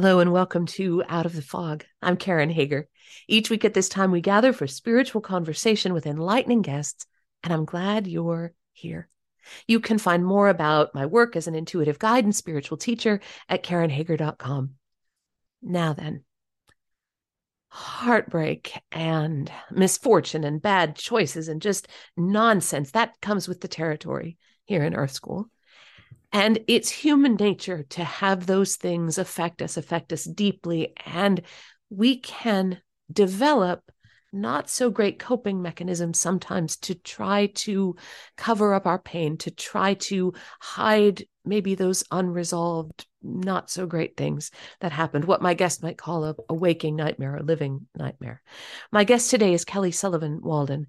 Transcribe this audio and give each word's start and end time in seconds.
Hello 0.00 0.20
and 0.20 0.30
welcome 0.30 0.64
to 0.64 1.02
Out 1.08 1.26
of 1.26 1.32
the 1.32 1.42
Fog. 1.42 1.84
I'm 2.00 2.16
Karen 2.16 2.50
Hager. 2.50 2.86
Each 3.26 3.50
week 3.50 3.64
at 3.64 3.74
this 3.74 3.88
time, 3.88 4.12
we 4.12 4.20
gather 4.20 4.52
for 4.52 4.68
spiritual 4.68 5.20
conversation 5.20 5.92
with 5.92 6.06
enlightening 6.06 6.62
guests, 6.62 7.04
and 7.42 7.52
I'm 7.52 7.64
glad 7.64 8.06
you're 8.06 8.52
here. 8.72 9.08
You 9.66 9.80
can 9.80 9.98
find 9.98 10.24
more 10.24 10.48
about 10.50 10.94
my 10.94 11.04
work 11.06 11.34
as 11.34 11.48
an 11.48 11.56
intuitive 11.56 11.98
guide 11.98 12.22
and 12.22 12.32
spiritual 12.32 12.78
teacher 12.78 13.20
at 13.48 13.64
karenhager.com. 13.64 14.74
Now 15.62 15.94
then, 15.94 16.22
heartbreak 17.66 18.80
and 18.92 19.50
misfortune 19.72 20.44
and 20.44 20.62
bad 20.62 20.94
choices 20.94 21.48
and 21.48 21.60
just 21.60 21.88
nonsense 22.16 22.92
that 22.92 23.20
comes 23.20 23.48
with 23.48 23.60
the 23.60 23.66
territory 23.66 24.38
here 24.64 24.84
in 24.84 24.94
Earth 24.94 25.10
School. 25.10 25.50
And 26.32 26.58
it's 26.68 26.90
human 26.90 27.36
nature 27.36 27.84
to 27.90 28.04
have 28.04 28.46
those 28.46 28.76
things 28.76 29.18
affect 29.18 29.62
us, 29.62 29.76
affect 29.76 30.12
us 30.12 30.24
deeply. 30.24 30.92
And 31.06 31.42
we 31.90 32.18
can 32.18 32.80
develop 33.10 33.82
not 34.32 34.68
so 34.68 34.90
great 34.90 35.18
coping 35.18 35.62
mechanisms 35.62 36.20
sometimes 36.20 36.76
to 36.76 36.94
try 36.94 37.46
to 37.54 37.96
cover 38.36 38.74
up 38.74 38.86
our 38.86 38.98
pain, 38.98 39.38
to 39.38 39.50
try 39.50 39.94
to 39.94 40.34
hide 40.60 41.24
maybe 41.46 41.74
those 41.74 42.04
unresolved, 42.10 43.06
not 43.22 43.70
so 43.70 43.86
great 43.86 44.16
things 44.16 44.50
that 44.80 44.92
happened, 44.92 45.24
what 45.24 45.40
my 45.40 45.54
guest 45.54 45.82
might 45.82 45.96
call 45.96 46.24
a, 46.24 46.34
a 46.50 46.54
waking 46.54 46.94
nightmare, 46.94 47.36
a 47.36 47.42
living 47.42 47.86
nightmare. 47.96 48.42
My 48.92 49.04
guest 49.04 49.30
today 49.30 49.54
is 49.54 49.64
Kelly 49.64 49.92
Sullivan 49.92 50.40
Walden. 50.42 50.88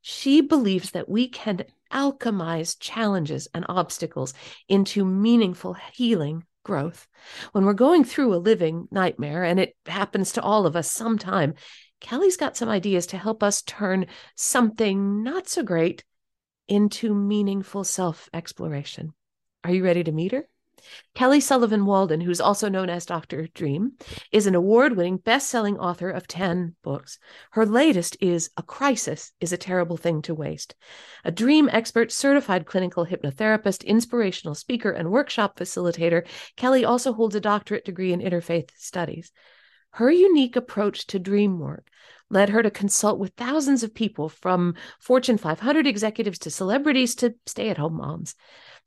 She 0.00 0.40
believes 0.40 0.92
that 0.92 1.08
we 1.08 1.28
can 1.28 1.64
alchemize 1.92 2.76
challenges 2.78 3.48
and 3.54 3.64
obstacles 3.68 4.34
into 4.68 5.04
meaningful 5.04 5.74
healing 5.92 6.44
growth. 6.62 7.08
When 7.52 7.64
we're 7.64 7.72
going 7.72 8.04
through 8.04 8.34
a 8.34 8.36
living 8.36 8.88
nightmare, 8.90 9.44
and 9.44 9.58
it 9.58 9.74
happens 9.86 10.32
to 10.32 10.42
all 10.42 10.66
of 10.66 10.76
us 10.76 10.90
sometime, 10.90 11.54
Kelly's 12.00 12.36
got 12.36 12.56
some 12.56 12.68
ideas 12.68 13.06
to 13.08 13.18
help 13.18 13.42
us 13.42 13.62
turn 13.62 14.06
something 14.36 15.22
not 15.22 15.48
so 15.48 15.62
great 15.62 16.04
into 16.68 17.14
meaningful 17.14 17.84
self 17.84 18.28
exploration. 18.32 19.14
Are 19.64 19.72
you 19.72 19.82
ready 19.82 20.04
to 20.04 20.12
meet 20.12 20.32
her? 20.32 20.46
Kelly 21.14 21.40
Sullivan 21.40 21.86
Walden, 21.86 22.20
who's 22.20 22.40
also 22.40 22.68
known 22.68 22.90
as 22.90 23.06
Dr. 23.06 23.48
Dream, 23.48 23.92
is 24.32 24.46
an 24.46 24.54
award 24.54 24.96
winning 24.96 25.16
best 25.16 25.48
selling 25.48 25.78
author 25.78 26.10
of 26.10 26.26
10 26.26 26.76
books. 26.82 27.18
Her 27.52 27.66
latest 27.66 28.16
is 28.20 28.50
A 28.56 28.62
Crisis 28.62 29.32
is 29.40 29.52
a 29.52 29.56
Terrible 29.56 29.96
Thing 29.96 30.22
to 30.22 30.34
Waste. 30.34 30.74
A 31.24 31.30
dream 31.30 31.68
expert, 31.72 32.12
certified 32.12 32.66
clinical 32.66 33.06
hypnotherapist, 33.06 33.84
inspirational 33.84 34.54
speaker, 34.54 34.90
and 34.90 35.10
workshop 35.10 35.58
facilitator, 35.58 36.26
Kelly 36.56 36.84
also 36.84 37.12
holds 37.12 37.34
a 37.34 37.40
doctorate 37.40 37.84
degree 37.84 38.12
in 38.12 38.20
interfaith 38.20 38.70
studies. 38.76 39.32
Her 39.92 40.10
unique 40.10 40.56
approach 40.56 41.06
to 41.08 41.18
dream 41.18 41.58
work 41.58 41.88
led 42.30 42.50
her 42.50 42.62
to 42.62 42.70
consult 42.70 43.18
with 43.18 43.32
thousands 43.36 43.82
of 43.82 43.94
people 43.94 44.28
from 44.28 44.74
Fortune 45.00 45.38
500 45.38 45.86
executives 45.86 46.38
to 46.40 46.50
celebrities 46.50 47.14
to 47.16 47.34
stay 47.46 47.68
at 47.70 47.78
home 47.78 47.96
moms. 47.96 48.34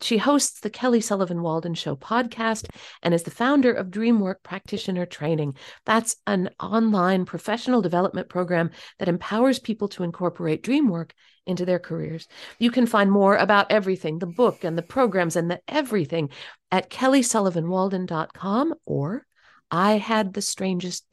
She 0.02 0.18
hosts 0.18 0.60
the 0.60 0.70
Kelly 0.70 1.00
Sullivan 1.00 1.44
Walden 1.44 1.76
Show 1.76 1.96
podcast 1.96 2.68
and 3.04 3.14
is 3.14 3.24
the 3.24 3.32
founder 3.32 3.72
of 3.72 3.92
Dreamwork 3.92 4.36
Practitioner 4.44 5.06
Training. 5.06 5.56
That's 5.86 6.16
an 6.26 6.50
online 6.60 7.26
professional 7.26 7.82
development 7.82 8.28
program 8.28 8.72
that 8.98 9.08
empowers 9.08 9.60
people 9.60 9.88
to 9.90 10.04
incorporate 10.04 10.64
dreamwork 10.64 11.12
into 11.46 11.66
their 11.66 11.80
careers. 11.80 12.28
You 12.60 12.72
can 12.72 12.86
find 12.86 13.12
more 13.12 13.36
about 13.36 13.72
everything 13.72 14.20
the 14.20 14.28
book 14.28 14.64
and 14.64 14.78
the 14.78 14.84
programs 14.84 15.36
and 15.36 15.50
the 15.50 15.62
everything 15.68 16.30
at 16.72 16.90
kellysullivanwalden.com 16.90 18.74
or 18.86 19.26
I 19.70 19.94
had 19.94 20.34
the 20.34 20.42
strangest 20.42 21.10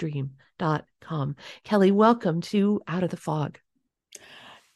dream.com. 0.59 1.37
Kelly, 1.65 1.91
welcome 1.91 2.41
to 2.43 2.81
Out 2.87 3.03
of 3.03 3.11
the 3.11 3.17
Fog. 3.17 3.59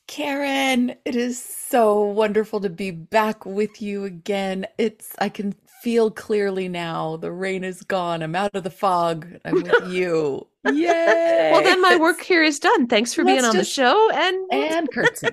Karen, 0.09 0.95
it 1.05 1.17
is 1.17 1.43
so 1.43 2.03
wonderful 2.05 2.61
to 2.61 2.69
be 2.69 2.91
back 2.91 3.47
with 3.47 3.81
you 3.81 4.05
again. 4.05 4.67
It's 4.77 5.15
I 5.19 5.29
can 5.29 5.55
feel 5.83 6.11
clearly 6.11 6.69
now. 6.69 7.17
The 7.17 7.33
rain 7.33 7.65
is 7.65 7.83
gone. 7.83 8.23
I'm 8.23 8.34
out 8.34 8.55
of 8.55 8.65
the 8.65 8.71
fog. 8.71 9.27
I'm 9.45 9.62
with 9.62 9.75
you. 9.89 10.47
Yay! 10.65 11.51
well, 11.53 11.62
then 11.62 11.81
my 11.81 11.97
work 11.97 12.21
here 12.21 12.43
is 12.43 12.59
done. 12.59 12.87
Thanks 12.89 13.15
for 13.15 13.25
Let's 13.25 13.35
being 13.35 13.45
on 13.45 13.56
the 13.56 13.65
show 13.65 14.11
and 14.12 14.53
and 14.53 14.93
curtsy. 14.93 15.29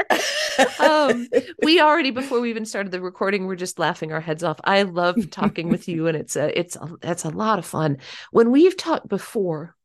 um, 0.80 1.28
we 1.62 1.80
already 1.80 2.10
before 2.10 2.40
we 2.40 2.50
even 2.50 2.66
started 2.66 2.92
the 2.92 3.00
recording, 3.00 3.46
we're 3.46 3.54
just 3.56 3.78
laughing 3.78 4.12
our 4.12 4.20
heads 4.20 4.42
off. 4.42 4.60
I 4.64 4.82
love 4.82 5.30
talking 5.30 5.68
with 5.68 5.88
you, 5.88 6.08
and 6.08 6.16
it's 6.16 6.36
a 6.36 6.58
it's 6.58 6.76
a, 6.76 6.88
it's 7.02 7.24
a 7.24 7.30
lot 7.30 7.58
of 7.58 7.64
fun. 7.64 7.98
When 8.32 8.50
we've 8.50 8.76
talked 8.76 9.08
before, 9.08 9.75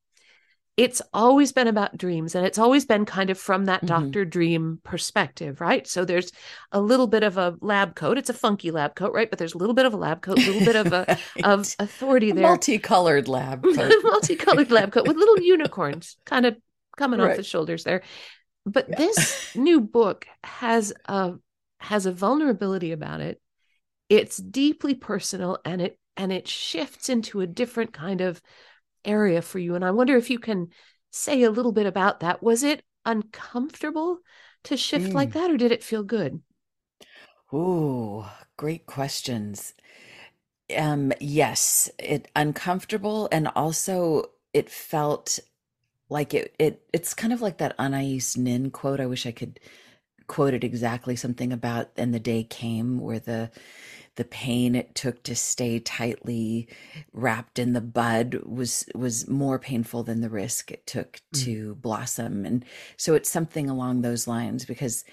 it's 0.77 1.01
always 1.13 1.51
been 1.51 1.67
about 1.67 1.97
dreams 1.97 2.33
and 2.33 2.45
it's 2.45 2.57
always 2.57 2.85
been 2.85 3.05
kind 3.05 3.29
of 3.29 3.37
from 3.37 3.65
that 3.65 3.83
mm-hmm. 3.83 4.05
Dr. 4.11 4.25
Dream 4.25 4.79
perspective, 4.83 5.59
right? 5.59 5.85
So 5.85 6.05
there's 6.05 6.31
a 6.71 6.79
little 6.79 7.07
bit 7.07 7.23
of 7.23 7.37
a 7.37 7.55
lab 7.61 7.95
coat. 7.95 8.17
It's 8.17 8.29
a 8.29 8.33
funky 8.33 8.71
lab 8.71 8.95
coat, 8.95 9.13
right? 9.13 9.29
But 9.29 9.37
there's 9.37 9.53
a 9.53 9.57
little 9.57 9.75
bit 9.75 9.85
of 9.85 9.93
a 9.93 9.97
lab 9.97 10.21
coat, 10.21 10.39
a 10.39 10.45
little 10.45 10.65
bit 10.65 10.75
of 10.75 10.93
a 10.93 11.05
right. 11.35 11.45
of 11.45 11.75
authority 11.77 12.31
there. 12.31 12.43
Multicolored 12.43 13.27
lab 13.27 13.63
coat. 13.75 13.93
Multicolored 14.03 14.71
lab 14.71 14.91
coat 14.93 15.07
with 15.07 15.17
little 15.17 15.39
unicorns 15.39 16.15
kind 16.25 16.45
of 16.45 16.55
coming 16.97 17.19
right. 17.19 17.31
off 17.31 17.37
the 17.37 17.43
shoulders 17.43 17.83
there. 17.83 18.01
But 18.65 18.87
yeah. 18.89 18.95
this 18.97 19.55
new 19.55 19.81
book 19.81 20.25
has 20.43 20.93
a 21.05 21.33
has 21.79 22.05
a 22.05 22.11
vulnerability 22.11 22.91
about 22.91 23.19
it. 23.19 23.41
It's 24.07 24.37
deeply 24.37 24.95
personal 24.95 25.59
and 25.65 25.81
it 25.81 25.97
and 26.15 26.31
it 26.31 26.47
shifts 26.47 27.09
into 27.09 27.41
a 27.41 27.47
different 27.47 27.93
kind 27.93 28.21
of 28.21 28.41
area 29.05 29.41
for 29.41 29.59
you. 29.59 29.75
And 29.75 29.85
I 29.85 29.91
wonder 29.91 30.17
if 30.17 30.29
you 30.29 30.39
can 30.39 30.69
say 31.11 31.43
a 31.43 31.51
little 31.51 31.71
bit 31.71 31.85
about 31.85 32.19
that. 32.21 32.41
Was 32.41 32.63
it 32.63 32.83
uncomfortable 33.05 34.19
to 34.63 34.77
shift 34.77 35.09
mm. 35.09 35.13
like 35.13 35.33
that, 35.33 35.49
or 35.49 35.57
did 35.57 35.71
it 35.71 35.83
feel 35.83 36.03
good? 36.03 36.41
Ooh, 37.53 38.25
great 38.57 38.85
questions. 38.85 39.73
Um, 40.75 41.11
yes, 41.19 41.89
it 41.99 42.29
uncomfortable, 42.35 43.27
and 43.31 43.47
also 43.55 44.25
it 44.53 44.69
felt 44.69 45.39
like 46.09 46.33
it. 46.33 46.55
It 46.59 46.83
it's 46.93 47.13
kind 47.13 47.33
of 47.33 47.41
like 47.41 47.57
that 47.57 47.75
Anais 47.79 48.21
Nin 48.37 48.71
quote. 48.71 48.99
I 48.99 49.05
wish 49.05 49.25
I 49.25 49.31
could 49.31 49.59
quote 50.27 50.53
it 50.53 50.63
exactly. 50.63 51.15
Something 51.15 51.51
about 51.51 51.89
and 51.97 52.13
the 52.13 52.19
day 52.19 52.43
came 52.43 52.99
where 52.99 53.19
the 53.19 53.51
the 54.15 54.25
pain 54.25 54.75
it 54.75 54.93
took 54.93 55.23
to 55.23 55.35
stay 55.35 55.79
tightly 55.79 56.67
wrapped 57.13 57.57
in 57.57 57.73
the 57.73 57.81
bud 57.81 58.41
was 58.45 58.85
was 58.93 59.27
more 59.27 59.57
painful 59.57 60.03
than 60.03 60.21
the 60.21 60.29
risk 60.29 60.71
it 60.71 60.85
took 60.85 61.13
mm. 61.33 61.43
to 61.43 61.75
blossom 61.75 62.45
and 62.45 62.65
so 62.97 63.13
it's 63.13 63.29
something 63.29 63.69
along 63.69 64.01
those 64.01 64.27
lines 64.27 64.65
because 64.65 65.05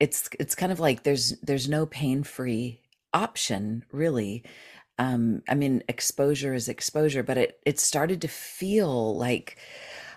it's 0.00 0.28
it's 0.38 0.54
kind 0.54 0.72
of 0.72 0.80
like 0.80 1.02
there's 1.02 1.38
there's 1.42 1.68
no 1.68 1.86
pain 1.86 2.22
free 2.22 2.80
option 3.12 3.84
really 3.92 4.44
um 4.98 5.42
i 5.48 5.54
mean 5.54 5.82
exposure 5.88 6.54
is 6.54 6.68
exposure 6.68 7.22
but 7.22 7.38
it 7.38 7.60
it 7.66 7.78
started 7.78 8.20
to 8.20 8.28
feel 8.28 9.16
like 9.16 9.58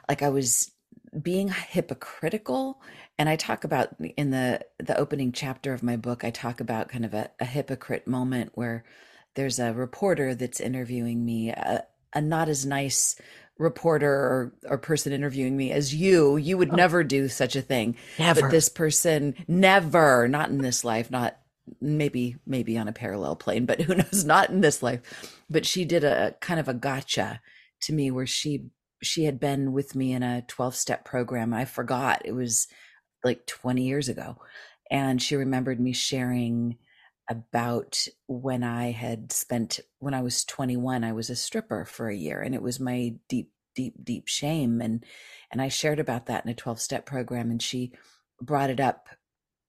like 0.07 0.21
i 0.21 0.29
was 0.29 0.71
being 1.21 1.49
hypocritical 1.49 2.81
and 3.21 3.29
i 3.29 3.35
talk 3.35 3.63
about 3.63 3.89
in 4.17 4.31
the 4.31 4.59
the 4.79 4.97
opening 4.97 5.31
chapter 5.31 5.73
of 5.73 5.83
my 5.83 5.95
book 5.95 6.23
i 6.23 6.31
talk 6.31 6.59
about 6.59 6.89
kind 6.89 7.05
of 7.05 7.13
a, 7.13 7.29
a 7.39 7.45
hypocrite 7.45 8.07
moment 8.07 8.51
where 8.55 8.83
there's 9.35 9.59
a 9.59 9.73
reporter 9.73 10.35
that's 10.35 10.59
interviewing 10.59 11.23
me 11.23 11.49
a, 11.49 11.85
a 12.13 12.19
not 12.19 12.49
as 12.49 12.65
nice 12.65 13.15
reporter 13.61 14.11
or, 14.11 14.53
or 14.65 14.77
person 14.77 15.13
interviewing 15.13 15.55
me 15.55 15.71
as 15.71 15.93
you. 15.93 16.35
You 16.35 16.57
would 16.57 16.71
oh. 16.71 16.75
never 16.75 17.03
do 17.03 17.29
such 17.29 17.55
a 17.55 17.61
thing. 17.61 17.95
Never. 18.17 18.41
but 18.41 18.51
this 18.51 18.69
person 18.69 19.35
never 19.47 20.27
not 20.27 20.49
in 20.49 20.57
this 20.57 20.83
life 20.83 21.11
not 21.11 21.37
maybe 21.79 22.37
maybe 22.45 22.77
on 22.77 22.87
a 22.87 22.93
parallel 22.93 23.35
plane 23.35 23.65
but 23.65 23.79
who 23.81 23.95
knows 23.95 24.25
not 24.25 24.49
in 24.49 24.61
this 24.61 24.81
life. 24.81 25.39
But 25.49 25.65
she 25.65 25.85
did 25.85 26.03
a 26.03 26.35
kind 26.41 26.59
of 26.59 26.67
a 26.67 26.73
gotcha 26.73 27.39
to 27.83 27.93
me 27.93 28.11
where 28.11 28.27
she 28.27 28.65
she 29.03 29.23
had 29.25 29.39
been 29.39 29.71
with 29.71 29.95
me 29.95 30.11
in 30.11 30.21
a 30.21 30.43
12 30.47 30.75
step 30.75 31.05
program. 31.05 31.53
I 31.53 31.65
forgot. 31.65 32.21
It 32.25 32.33
was 32.33 32.67
like 33.23 33.45
20 33.45 33.83
years 33.83 34.09
ago. 34.09 34.37
And 34.89 35.21
she 35.21 35.35
remembered 35.35 35.79
me 35.79 35.93
sharing 35.93 36.77
about 37.29 38.07
when 38.27 38.63
I 38.63 38.91
had 38.91 39.31
spent, 39.31 39.79
when 39.99 40.13
I 40.13 40.21
was 40.21 40.43
21, 40.43 41.03
I 41.03 41.13
was 41.13 41.29
a 41.29 41.35
stripper 41.35 41.85
for 41.85 42.09
a 42.09 42.15
year 42.15 42.41
and 42.41 42.53
it 42.53 42.61
was 42.61 42.79
my 42.79 43.15
deep, 43.29 43.51
deep, 43.73 43.93
deep 44.03 44.27
shame. 44.27 44.81
And, 44.81 45.05
and 45.51 45.61
I 45.61 45.69
shared 45.69 45.99
about 45.99 46.25
that 46.25 46.43
in 46.43 46.51
a 46.51 46.55
12 46.55 46.81
step 46.81 47.05
program. 47.05 47.49
And 47.49 47.61
she 47.61 47.93
brought 48.41 48.69
it 48.69 48.79
up 48.79 49.07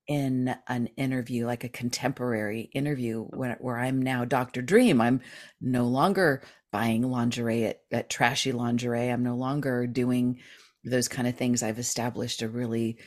in 0.09 0.55
an 0.67 0.89
interview, 0.97 1.47
like 1.47 1.63
a 1.63 1.69
contemporary 1.69 2.63
interview, 2.75 3.23
where, 3.23 3.57
where 3.61 3.79
I'm 3.79 4.03
now 4.03 4.25
Dr. 4.25 4.63
Dream. 4.63 5.01
I'm 5.01 5.21
no 5.61 5.87
longer 5.87 6.43
buying 6.73 7.03
lingerie 7.03 7.67
at, 7.67 7.81
at 7.93 8.11
trashy 8.11 8.51
lingerie. 8.51 9.09
I'm 9.09 9.23
no 9.23 9.37
longer 9.37 9.87
doing 9.87 10.41
those 10.85 11.07
kind 11.07 11.29
of 11.29 11.37
things. 11.37 11.63
I've 11.63 11.79
established 11.79 12.43
a 12.43 12.49
really 12.49 12.99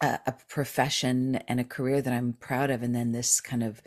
a, 0.00 0.18
a 0.26 0.34
profession 0.48 1.36
and 1.48 1.60
a 1.60 1.64
career 1.64 2.02
that 2.02 2.12
I'm 2.12 2.34
proud 2.34 2.70
of. 2.70 2.82
And 2.82 2.94
then 2.94 3.12
this 3.12 3.40
kind 3.40 3.62
of 3.62 3.82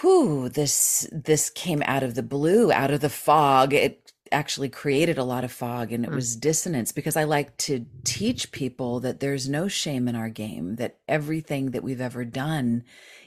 whew, 0.00 0.48
this 0.48 1.08
this 1.12 1.50
came 1.50 1.82
out 1.86 2.02
of 2.02 2.14
the 2.14 2.22
blue, 2.22 2.72
out 2.72 2.90
of 2.90 3.00
the 3.00 3.10
fog. 3.10 3.72
It 3.72 4.12
actually 4.30 4.68
created 4.68 5.18
a 5.18 5.24
lot 5.24 5.44
of 5.44 5.52
fog 5.52 5.92
and 5.92 6.04
it 6.04 6.10
mm. 6.10 6.14
was 6.14 6.36
dissonance 6.36 6.90
because 6.90 7.16
I 7.16 7.24
like 7.24 7.56
to 7.58 7.84
teach 8.02 8.50
people 8.50 8.98
that 9.00 9.20
there's 9.20 9.48
no 9.48 9.68
shame 9.68 10.08
in 10.08 10.16
our 10.16 10.30
game, 10.30 10.76
that 10.76 10.96
everything 11.06 11.72
that 11.72 11.84
we've 11.84 12.00
ever 12.00 12.24
done, 12.24 12.84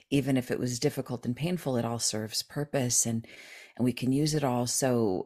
even 0.10 0.36
if 0.36 0.50
it 0.50 0.60
was 0.60 0.80
difficult 0.80 1.26
and 1.26 1.36
painful, 1.36 1.78
it 1.78 1.86
all 1.86 2.00
serves 2.00 2.42
purpose 2.42 3.06
and 3.06 3.26
and 3.78 3.84
we 3.84 3.92
can 3.92 4.12
use 4.12 4.34
it 4.34 4.44
all. 4.44 4.68
So, 4.68 5.26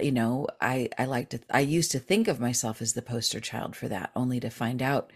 you 0.00 0.10
know, 0.10 0.48
I 0.60 0.88
I 0.98 1.04
like 1.04 1.30
to 1.30 1.40
I 1.50 1.60
used 1.60 1.92
to 1.92 1.98
think 1.98 2.26
of 2.28 2.40
myself 2.40 2.82
as 2.82 2.94
the 2.94 3.02
poster 3.02 3.40
child 3.40 3.76
for 3.76 3.88
that, 3.88 4.10
only 4.16 4.40
to 4.40 4.50
find 4.50 4.82
out 4.82 5.12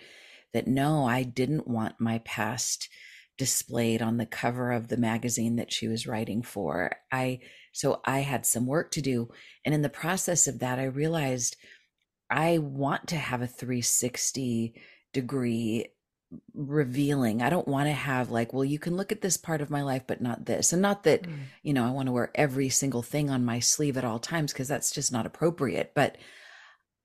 that 0.55 0.67
no, 0.67 1.07
I 1.07 1.23
didn't 1.23 1.69
want 1.69 2.01
my 2.01 2.19
past 2.25 2.89
displayed 3.37 4.01
on 4.01 4.17
the 4.17 4.27
cover 4.27 4.73
of 4.73 4.89
the 4.89 4.97
magazine 4.97 5.57
that 5.57 5.73
she 5.73 5.89
was 5.89 6.07
writing 6.07 6.43
for. 6.43 6.97
I 7.13 7.41
so 7.73 8.01
I 8.05 8.21
had 8.21 8.47
some 8.47 8.67
work 8.67 8.93
to 8.93 9.03
do 9.03 9.29
and 9.65 9.75
in 9.75 9.83
the 9.83 9.89
process 9.89 10.47
of 10.47 10.61
that 10.61 10.79
I 10.79 10.85
realized 10.85 11.57
I 12.31 12.59
want 12.59 13.09
to 13.09 13.17
have 13.17 13.43
a 13.43 13.47
360 13.47 14.75
degree 15.13 15.89
revealing. 16.55 17.43
I 17.43 17.51
don't 17.51 17.69
want 17.69 17.87
to 17.87 17.93
have 17.93 18.31
like, 18.31 18.53
well, 18.53 18.65
you 18.65 18.79
can 18.79 18.97
look 18.97 19.13
at 19.13 19.21
this 19.21 19.37
part 19.37 19.61
of 19.61 19.71
my 19.71 19.83
life, 19.83 20.03
but 20.07 20.21
not 20.21 20.47
this. 20.47 20.73
And 20.73 20.83
not 20.83 21.05
that, 21.05 21.23
mm. 21.23 21.37
you 21.63 21.73
know, 21.73 21.85
I 21.85 21.91
want 21.91 22.07
to 22.07 22.13
wear 22.13 22.31
every 22.35 22.69
single 22.69 23.03
thing 23.03 23.31
on 23.31 23.45
my 23.45 23.61
sleeve 23.61 23.97
at 23.97 24.05
all 24.05 24.19
times 24.19 24.53
because 24.53 24.69
that's 24.69 24.91
just 24.91 25.13
not 25.13 25.27
appropriate. 25.27 25.93
But 25.95 26.17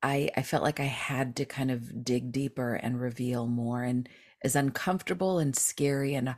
I 0.02 0.30
I 0.36 0.42
felt 0.44 0.64
like 0.64 0.80
I 0.80 0.86
had 0.86 1.36
to 1.38 1.46
kind 1.46 1.72
of 1.72 2.04
dig 2.04 2.32
deeper 2.32 2.76
and 2.76 3.00
reveal 3.00 3.48
more. 3.48 3.84
And 3.84 4.08
as 4.44 4.56
uncomfortable 4.56 5.40
and 5.40 5.56
scary 5.56 6.16
and 6.16 6.36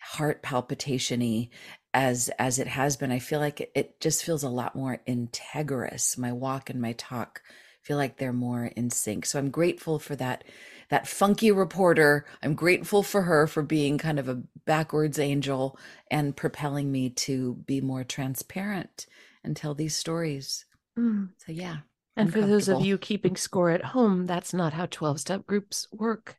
heart 0.00 0.42
palpitationy 0.42 1.50
as 1.94 2.28
as 2.38 2.58
it 2.58 2.66
has 2.66 2.96
been, 2.96 3.12
I 3.12 3.18
feel 3.18 3.40
like 3.40 3.60
it, 3.60 3.72
it 3.74 4.00
just 4.00 4.24
feels 4.24 4.42
a 4.42 4.48
lot 4.48 4.76
more 4.76 5.00
integrous. 5.08 6.18
My 6.18 6.32
walk 6.32 6.70
and 6.70 6.80
my 6.80 6.92
talk 6.92 7.42
feel 7.82 7.96
like 7.96 8.16
they're 8.16 8.32
more 8.32 8.66
in 8.66 8.90
sync. 8.90 9.24
So 9.24 9.38
I'm 9.38 9.50
grateful 9.50 9.98
for 9.98 10.16
that 10.16 10.44
that 10.90 11.06
funky 11.06 11.50
reporter. 11.52 12.26
I'm 12.42 12.54
grateful 12.54 13.02
for 13.02 13.22
her 13.22 13.46
for 13.46 13.62
being 13.62 13.98
kind 13.98 14.18
of 14.18 14.28
a 14.28 14.42
backwards 14.64 15.18
angel 15.18 15.78
and 16.10 16.36
propelling 16.36 16.90
me 16.90 17.10
to 17.10 17.54
be 17.66 17.80
more 17.80 18.04
transparent 18.04 19.06
and 19.44 19.56
tell 19.56 19.74
these 19.74 19.96
stories. 19.96 20.64
Mm. 20.98 21.30
So 21.38 21.52
yeah. 21.52 21.78
And 22.16 22.32
for 22.32 22.40
those 22.40 22.68
of 22.68 22.84
you 22.84 22.96
keeping 22.96 23.36
score 23.36 23.70
at 23.70 23.84
home, 23.84 24.26
that's 24.26 24.54
not 24.54 24.72
how 24.72 24.86
12 24.86 25.20
step 25.20 25.46
groups 25.46 25.86
work. 25.92 26.38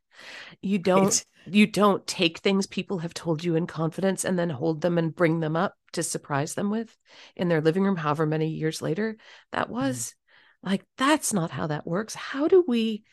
You 0.62 0.80
don't 0.80 1.04
right. 1.06 1.26
you 1.46 1.68
don't 1.68 2.06
take 2.08 2.40
things 2.40 2.66
people 2.66 3.00
have 3.00 3.14
told 3.14 3.44
you 3.44 3.56
in 3.56 3.68
confidence 3.68 4.26
and 4.26 4.38
then 4.38 4.50
hold 4.50 4.82
them 4.82 4.98
and 4.98 5.16
bring 5.16 5.40
them 5.40 5.56
up 5.56 5.76
to 5.94 6.02
surprise 6.02 6.56
them 6.56 6.72
with 6.72 6.96
in 7.36 7.50
their 7.50 7.62
living 7.62 7.84
room 7.84 7.96
however 7.96 8.26
many 8.26 8.48
years 8.48 8.82
later. 8.82 9.18
That 9.52 9.70
was 9.70 10.16
mm. 10.64 10.70
like 10.72 10.84
that's 10.98 11.34
not 11.34 11.52
how 11.52 11.68
that 11.68 11.86
works. 11.86 12.16
How 12.16 12.48
do 12.48 12.64
we 12.68 13.04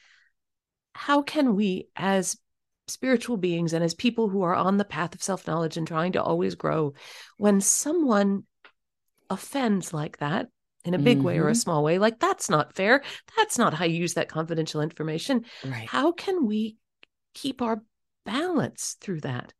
how 0.94 1.20
can 1.20 1.54
we 1.54 1.88
as 1.94 2.38
spiritual 2.86 3.36
beings 3.36 3.72
and 3.72 3.84
as 3.84 3.94
people 3.94 4.28
who 4.28 4.42
are 4.42 4.54
on 4.54 4.76
the 4.76 4.84
path 4.84 5.14
of 5.14 5.22
self-knowledge 5.22 5.76
and 5.76 5.86
trying 5.86 6.12
to 6.12 6.22
always 6.22 6.54
grow 6.54 6.92
when 7.38 7.60
someone 7.60 8.44
offends 9.30 9.92
like 9.92 10.18
that 10.18 10.48
in 10.84 10.94
a 10.94 10.98
big 10.98 11.18
mm-hmm. 11.18 11.26
way 11.26 11.38
or 11.38 11.48
a 11.48 11.52
mm-hmm. 11.52 11.54
small 11.54 11.82
way 11.82 11.98
like 11.98 12.20
that's 12.20 12.50
not 12.50 12.74
fair 12.74 13.02
that's 13.36 13.58
not 13.58 13.74
how 13.74 13.84
you 13.84 13.96
use 13.96 14.14
that 14.14 14.28
confidential 14.28 14.80
information 14.80 15.44
right. 15.64 15.88
how 15.88 16.12
can 16.12 16.46
we 16.46 16.76
keep 17.34 17.62
our 17.62 17.82
balance 18.24 18.96
through 19.00 19.20
that 19.20 19.52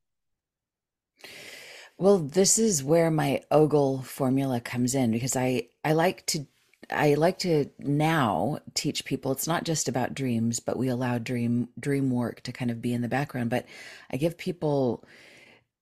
well 1.99 2.19
this 2.19 2.59
is 2.59 2.83
where 2.83 3.11
my 3.11 3.41
ogle 3.51 4.03
formula 4.03 4.61
comes 4.61 4.95
in 4.95 5.11
because 5.11 5.37
i 5.37 5.63
i 5.85 5.93
like 5.93 6.25
to 6.27 6.47
I 6.91 7.15
like 7.15 7.39
to 7.41 7.67
now 7.79 8.59
teach 8.75 9.05
people 9.05 9.33
it's 9.33 9.47
not 9.47 9.65
just 9.65 9.89
about 9.89 10.15
dreams, 10.15 10.61
but 10.61 10.77
we 10.77 10.89
allow 10.89 11.19
dream 11.19 11.69
dream 11.79 12.11
work 12.11 12.43
to 12.43 12.53
kind 12.53 12.71
of 12.71 12.83
be 12.83 12.93
in 12.93 13.03
the 13.03 13.09
background. 13.09 13.51
But 13.51 13.67
I 14.11 14.17
give 14.17 14.37
people 14.37 15.05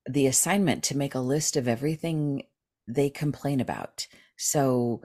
the 0.08 0.26
assignment 0.26 0.84
to 0.84 0.96
make 0.96 1.14
a 1.14 1.20
list 1.20 1.56
of 1.56 1.68
everything 1.68 2.44
they 2.88 3.10
complain 3.10 3.60
about. 3.60 4.06
So 4.36 5.02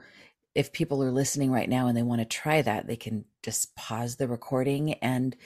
if 0.58 0.72
people 0.72 1.04
are 1.04 1.12
listening 1.12 1.52
right 1.52 1.68
now 1.68 1.86
and 1.86 1.96
they 1.96 2.02
want 2.02 2.20
to 2.20 2.24
try 2.24 2.60
that, 2.60 2.88
they 2.88 2.96
can 2.96 3.24
just 3.44 3.76
pause 3.76 4.16
the 4.16 4.26
recording 4.26 4.94
and 4.94 5.36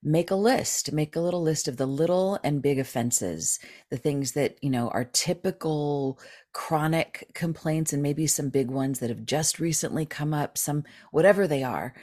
make 0.00 0.30
a 0.30 0.36
list 0.36 0.92
make 0.92 1.16
a 1.16 1.20
little 1.20 1.42
list 1.42 1.66
of 1.66 1.76
the 1.76 1.86
little 1.86 2.38
and 2.44 2.62
big 2.62 2.78
offenses 2.78 3.58
the 3.90 3.96
things 3.96 4.30
that 4.30 4.56
you 4.62 4.70
know 4.70 4.88
are 4.90 5.04
typical 5.04 6.20
chronic 6.52 7.28
complaints 7.34 7.92
and 7.92 8.00
maybe 8.00 8.24
some 8.24 8.48
big 8.48 8.70
ones 8.70 9.00
that 9.00 9.10
have 9.10 9.26
just 9.26 9.58
recently 9.58 10.06
come 10.06 10.32
up 10.32 10.56
some 10.56 10.84
whatever 11.10 11.48
they 11.48 11.64
are 11.64 11.94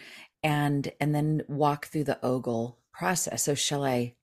and 0.43 0.91
and 0.99 1.15
then 1.15 1.41
walk 1.47 1.85
through 1.85 2.03
the 2.03 2.19
ogle 2.21 2.77
process. 2.93 3.43
So 3.43 3.55
shall 3.55 3.85
i 3.85 4.15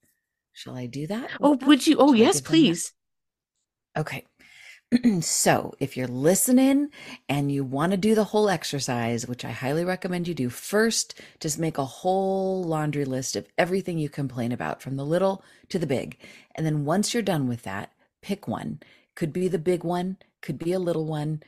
shall 0.52 0.76
i 0.76 0.84
do 0.84 1.06
that 1.06 1.30
oh 1.40 1.56
would 1.62 1.86
you 1.86 1.96
oh 1.98 2.08
shall 2.08 2.14
yes 2.14 2.40
please. 2.42 2.92
Okay 3.96 4.26
so, 5.20 5.74
if 5.80 5.96
you're 5.96 6.06
listening 6.06 6.90
and 7.28 7.50
you 7.50 7.64
want 7.64 7.92
to 7.92 7.96
do 7.96 8.14
the 8.14 8.24
whole 8.24 8.50
exercise, 8.50 9.26
which 9.26 9.44
I 9.44 9.50
highly 9.50 9.84
recommend 9.84 10.28
you 10.28 10.34
do, 10.34 10.50
first 10.50 11.18
just 11.40 11.58
make 11.58 11.78
a 11.78 11.84
whole 11.84 12.62
laundry 12.62 13.04
list 13.04 13.34
of 13.34 13.46
everything 13.56 13.96
you 13.98 14.10
complain 14.10 14.52
about 14.52 14.82
from 14.82 14.96
the 14.96 15.04
little 15.04 15.42
to 15.70 15.78
the 15.78 15.86
big. 15.86 16.18
And 16.54 16.66
then 16.66 16.84
once 16.84 17.14
you're 17.14 17.22
done 17.22 17.48
with 17.48 17.62
that, 17.62 17.92
pick 18.20 18.46
one. 18.46 18.80
Could 19.14 19.32
be 19.32 19.48
the 19.48 19.58
big 19.58 19.82
one, 19.82 20.18
could 20.42 20.58
be 20.58 20.72
a 20.72 20.78
little 20.78 21.06
one, 21.06 21.42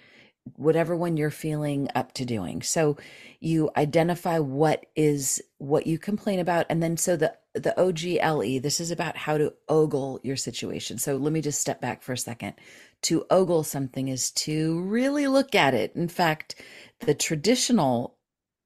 whatever 0.57 0.95
one 0.95 1.17
you're 1.17 1.31
feeling 1.31 1.89
up 1.95 2.13
to 2.15 2.25
doing. 2.25 2.63
So 2.63 2.97
you 3.41 3.71
identify 3.77 4.39
what 4.39 4.87
is 4.95 5.43
what 5.59 5.87
you 5.87 5.99
complain 5.99 6.39
about 6.39 6.67
and 6.69 6.83
then 6.83 6.97
so 6.97 7.17
the 7.17 7.35
the 7.55 7.79
OGLE 7.79 8.61
this 8.61 8.81
is 8.81 8.91
about 8.91 9.17
how 9.17 9.39
to 9.39 9.53
ogle 9.69 10.21
your 10.23 10.37
situation. 10.37 10.99
So 10.99 11.17
let 11.17 11.33
me 11.33 11.41
just 11.41 11.61
step 11.61 11.81
back 11.81 12.03
for 12.03 12.13
a 12.13 12.19
second 12.19 12.55
to 13.03 13.25
ogle 13.31 13.65
something 13.65 14.09
is 14.09 14.31
to 14.33 14.81
really 14.83 15.27
look 15.29 15.55
at 15.55 15.75
it. 15.75 15.95
In 15.95 16.09
fact, 16.09 16.57
the 17.01 17.15
traditional 17.15 18.17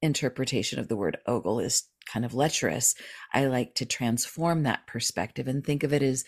interpretation 0.01 0.79
of 0.79 0.89
the 0.89 0.97
word 0.97 1.19
ogle 1.27 1.61
is 1.61 1.85
kind 2.13 2.25
of 2.25 2.35
lecherous. 2.35 2.95
I 3.33 3.47
like 3.47 3.75
to 3.77 3.85
transform 3.85 4.63
that 4.63 4.87
perspective 4.87 5.49
and 5.49 5.65
think 5.65 5.83
of 5.83 5.93
it 5.93 6.03
as 6.03 6.25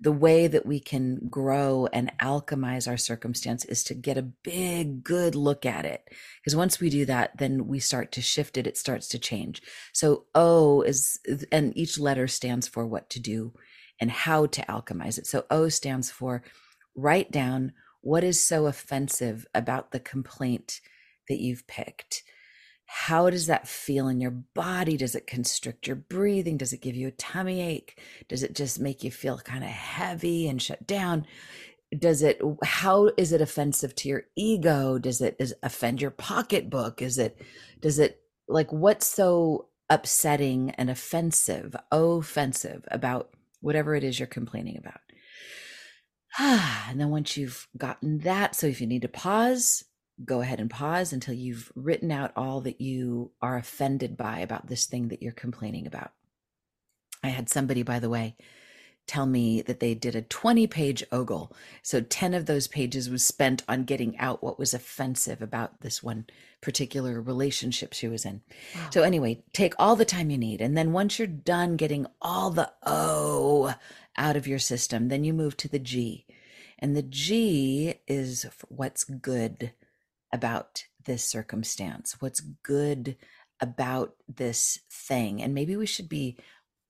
the 0.00 0.12
way 0.12 0.46
that 0.46 0.64
we 0.64 0.78
can 0.78 1.26
grow 1.28 1.88
and 1.92 2.12
alchemize 2.22 2.86
our 2.86 2.96
circumstance 2.96 3.64
is 3.64 3.82
to 3.84 3.94
get 3.94 4.16
a 4.16 4.22
big, 4.22 5.02
good 5.02 5.34
look 5.34 5.66
at 5.66 5.84
it. 5.84 6.08
Because 6.40 6.54
once 6.54 6.78
we 6.78 6.88
do 6.88 7.04
that, 7.06 7.36
then 7.38 7.66
we 7.66 7.80
start 7.80 8.12
to 8.12 8.22
shift 8.22 8.56
it, 8.56 8.66
it 8.66 8.78
starts 8.78 9.08
to 9.08 9.18
change. 9.18 9.60
So 9.92 10.26
O 10.34 10.82
is, 10.82 11.18
and 11.50 11.76
each 11.76 11.98
letter 11.98 12.28
stands 12.28 12.68
for 12.68 12.86
what 12.86 13.10
to 13.10 13.20
do 13.20 13.54
and 14.00 14.10
how 14.10 14.46
to 14.46 14.62
alchemize 14.62 15.18
it. 15.18 15.26
So 15.26 15.44
O 15.50 15.68
stands 15.68 16.10
for 16.10 16.44
write 16.94 17.32
down 17.32 17.72
what 18.00 18.22
is 18.22 18.40
so 18.40 18.66
offensive 18.66 19.46
about 19.52 19.90
the 19.90 20.00
complaint 20.00 20.80
that 21.28 21.40
you've 21.40 21.66
picked. 21.66 22.22
How 22.90 23.28
does 23.28 23.48
that 23.48 23.68
feel 23.68 24.08
in 24.08 24.18
your 24.18 24.30
body? 24.30 24.96
Does 24.96 25.14
it 25.14 25.26
constrict 25.26 25.86
your 25.86 25.94
breathing? 25.94 26.56
Does 26.56 26.72
it 26.72 26.80
give 26.80 26.96
you 26.96 27.08
a 27.08 27.12
tummy 27.12 27.60
ache? 27.60 28.00
Does 28.28 28.42
it 28.42 28.54
just 28.54 28.80
make 28.80 29.04
you 29.04 29.10
feel 29.10 29.36
kind 29.36 29.62
of 29.62 29.68
heavy 29.68 30.48
and 30.48 30.60
shut 30.60 30.86
down? 30.86 31.26
Does 31.96 32.22
it, 32.22 32.40
how 32.64 33.10
is 33.18 33.32
it 33.32 33.42
offensive 33.42 33.94
to 33.96 34.08
your 34.08 34.24
ego? 34.36 34.98
Does 34.98 35.20
it 35.20 35.36
is 35.38 35.54
offend 35.62 36.00
your 36.00 36.10
pocketbook? 36.10 37.02
Is 37.02 37.18
it, 37.18 37.38
does 37.82 37.98
it, 37.98 38.22
like, 38.48 38.72
what's 38.72 39.06
so 39.06 39.66
upsetting 39.90 40.70
and 40.70 40.88
offensive, 40.88 41.76
offensive 41.92 42.88
about 42.90 43.28
whatever 43.60 43.96
it 43.96 44.02
is 44.02 44.18
you're 44.18 44.26
complaining 44.26 44.78
about? 44.78 45.00
and 46.88 46.98
then 46.98 47.10
once 47.10 47.36
you've 47.36 47.68
gotten 47.76 48.20
that, 48.20 48.56
so 48.56 48.66
if 48.66 48.80
you 48.80 48.86
need 48.86 49.02
to 49.02 49.08
pause, 49.08 49.84
go 50.24 50.40
ahead 50.40 50.60
and 50.60 50.70
pause 50.70 51.12
until 51.12 51.34
you've 51.34 51.72
written 51.74 52.10
out 52.10 52.32
all 52.36 52.60
that 52.62 52.80
you 52.80 53.30
are 53.40 53.56
offended 53.56 54.16
by 54.16 54.40
about 54.40 54.66
this 54.66 54.86
thing 54.86 55.08
that 55.08 55.22
you're 55.22 55.32
complaining 55.32 55.86
about. 55.86 56.12
I 57.22 57.28
had 57.28 57.48
somebody, 57.48 57.82
by 57.82 57.98
the 57.98 58.10
way, 58.10 58.36
tell 59.06 59.26
me 59.26 59.62
that 59.62 59.80
they 59.80 59.94
did 59.94 60.14
a 60.14 60.22
20 60.22 60.66
page 60.66 61.04
ogle. 61.10 61.52
So 61.82 62.00
10 62.00 62.34
of 62.34 62.46
those 62.46 62.68
pages 62.68 63.10
was 63.10 63.24
spent 63.24 63.62
on 63.68 63.84
getting 63.84 64.16
out 64.18 64.42
what 64.42 64.58
was 64.58 64.74
offensive 64.74 65.42
about 65.42 65.80
this 65.80 66.02
one 66.02 66.26
particular 66.60 67.20
relationship 67.20 67.92
she 67.92 68.06
was 68.06 68.24
in. 68.24 68.42
Wow. 68.74 68.90
So, 68.90 69.02
anyway, 69.02 69.42
take 69.52 69.74
all 69.78 69.96
the 69.96 70.04
time 70.04 70.30
you 70.30 70.38
need. 70.38 70.60
And 70.60 70.76
then 70.76 70.92
once 70.92 71.18
you're 71.18 71.26
done 71.26 71.76
getting 71.76 72.06
all 72.20 72.50
the 72.50 72.70
O 72.84 73.74
out 74.16 74.36
of 74.36 74.46
your 74.46 74.58
system, 74.58 75.08
then 75.08 75.24
you 75.24 75.32
move 75.32 75.56
to 75.58 75.68
the 75.68 75.78
G. 75.78 76.26
And 76.78 76.94
the 76.94 77.02
G 77.02 77.94
is 78.06 78.46
what's 78.68 79.04
good 79.04 79.72
about 80.32 80.84
this 81.04 81.24
circumstance, 81.24 82.16
what's 82.20 82.40
good 82.40 83.16
about 83.60 84.14
this 84.28 84.80
thing. 84.90 85.42
And 85.42 85.54
maybe 85.54 85.76
we 85.76 85.86
should 85.86 86.08
be, 86.08 86.38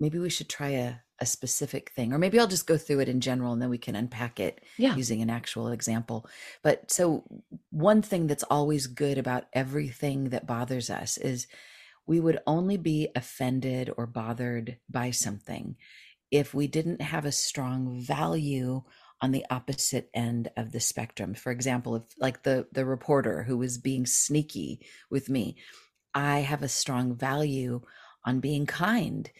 maybe 0.00 0.18
we 0.18 0.30
should 0.30 0.49
try 0.49 0.71
a, 0.71 0.95
a 1.21 1.26
specific 1.26 1.90
thing 1.90 2.12
or 2.12 2.18
maybe 2.18 2.38
i'll 2.38 2.47
just 2.47 2.66
go 2.66 2.76
through 2.76 3.00
it 3.00 3.09
in 3.09 3.21
general 3.21 3.52
and 3.52 3.61
then 3.61 3.71
we 3.71 3.78
can 3.78 3.97
unpack 3.97 4.38
it 4.38 4.62
yeah. 4.76 4.95
using 4.95 5.21
an 5.21 5.30
actual 5.30 5.68
example 5.68 6.26
but 6.62 6.90
so 6.90 7.25
one 7.71 8.02
thing 8.02 8.26
that's 8.26 8.45
always 8.45 8.87
good 8.87 9.18
about 9.18 9.47
everything 9.52 10.28
that 10.30 10.47
bothers 10.47 10.90
us 10.90 11.16
is 11.18 11.49
we 12.07 12.21
would 12.21 12.38
only 12.47 12.76
be 12.76 13.09
offended 13.16 13.90
or 13.97 14.07
bothered 14.07 14.78
by 14.88 15.11
something 15.11 15.76
if 16.30 16.54
we 16.54 16.66
didn't 16.66 17.02
have 17.02 17.25
a 17.25 17.33
strong 17.33 18.00
value 18.00 18.83
on 19.21 19.33
the 19.33 19.45
opposite 19.51 20.11
end 20.15 20.51
of 20.57 20.73
the 20.73 20.81
spectrum. 20.81 21.35
For 21.35 21.51
example 21.51 21.97
if 21.97 22.03
like 22.19 22.43
the 22.43 22.67
the 22.73 22.85
reporter 22.85 23.43
who 23.43 23.59
was 23.59 23.79
being 23.79 24.07
sneaky 24.07 24.81
with 25.11 25.29
me 25.29 25.57
i 26.15 26.41
have 26.41 26.63
a 26.63 26.69
strong 26.69 27.15
value 27.15 27.81
on 28.25 28.41
being 28.41 28.67
kind 28.67 29.31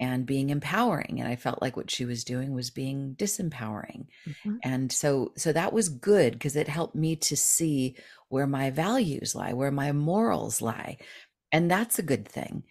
and 0.00 0.26
being 0.26 0.50
empowering 0.50 1.16
and 1.18 1.28
i 1.28 1.36
felt 1.36 1.60
like 1.60 1.76
what 1.76 1.90
she 1.90 2.04
was 2.04 2.24
doing 2.24 2.52
was 2.52 2.70
being 2.70 3.14
disempowering. 3.18 4.06
Mm-hmm. 4.26 4.56
and 4.62 4.92
so 4.92 5.32
so 5.36 5.52
that 5.52 5.72
was 5.72 5.88
good 5.88 6.34
because 6.34 6.56
it 6.56 6.68
helped 6.68 6.94
me 6.94 7.16
to 7.16 7.36
see 7.36 7.96
where 8.28 8.46
my 8.46 8.70
values 8.70 9.34
lie 9.34 9.52
where 9.52 9.72
my 9.72 9.92
morals 9.92 10.62
lie 10.62 10.98
and 11.50 11.70
that's 11.70 11.98
a 11.98 12.02
good 12.02 12.28
thing 12.28 12.62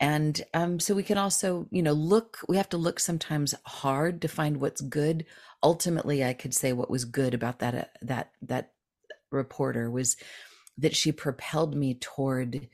and 0.00 0.42
um, 0.54 0.80
so 0.80 0.94
we 0.94 1.02
can 1.02 1.18
also 1.18 1.66
you 1.70 1.82
know 1.82 1.92
look 1.92 2.38
we 2.48 2.56
have 2.56 2.68
to 2.68 2.78
look 2.78 2.98
sometimes 2.98 3.54
hard 3.64 4.22
to 4.22 4.28
find 4.28 4.60
what's 4.60 4.80
good 4.80 5.24
ultimately 5.62 6.24
i 6.24 6.32
could 6.32 6.54
say 6.54 6.72
what 6.72 6.90
was 6.90 7.04
good 7.04 7.34
about 7.34 7.58
that 7.58 7.74
uh, 7.74 7.84
that 8.02 8.32
that 8.42 8.72
reporter 9.30 9.90
was 9.90 10.16
that 10.78 10.96
she 10.96 11.12
propelled 11.12 11.76
me 11.76 11.94
toward 11.94 12.68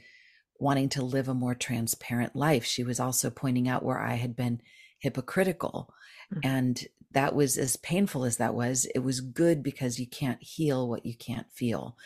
wanting 0.58 0.88
to 0.90 1.04
live 1.04 1.28
a 1.28 1.34
more 1.34 1.54
transparent 1.54 2.34
life. 2.34 2.64
She 2.64 2.82
was 2.82 3.00
also 3.00 3.30
pointing 3.30 3.68
out 3.68 3.84
where 3.84 3.98
I 3.98 4.14
had 4.14 4.36
been 4.36 4.60
hypocritical. 4.98 5.92
Mm-hmm. 6.32 6.48
And 6.48 6.84
that 7.12 7.34
was 7.34 7.56
as 7.56 7.76
painful 7.76 8.24
as 8.24 8.36
that 8.38 8.54
was, 8.54 8.86
it 8.94 9.00
was 9.00 9.20
good 9.20 9.62
because 9.62 9.98
you 9.98 10.06
can't 10.06 10.42
heal 10.42 10.88
what 10.88 11.06
you 11.06 11.16
can't 11.16 11.50
feel. 11.52 11.96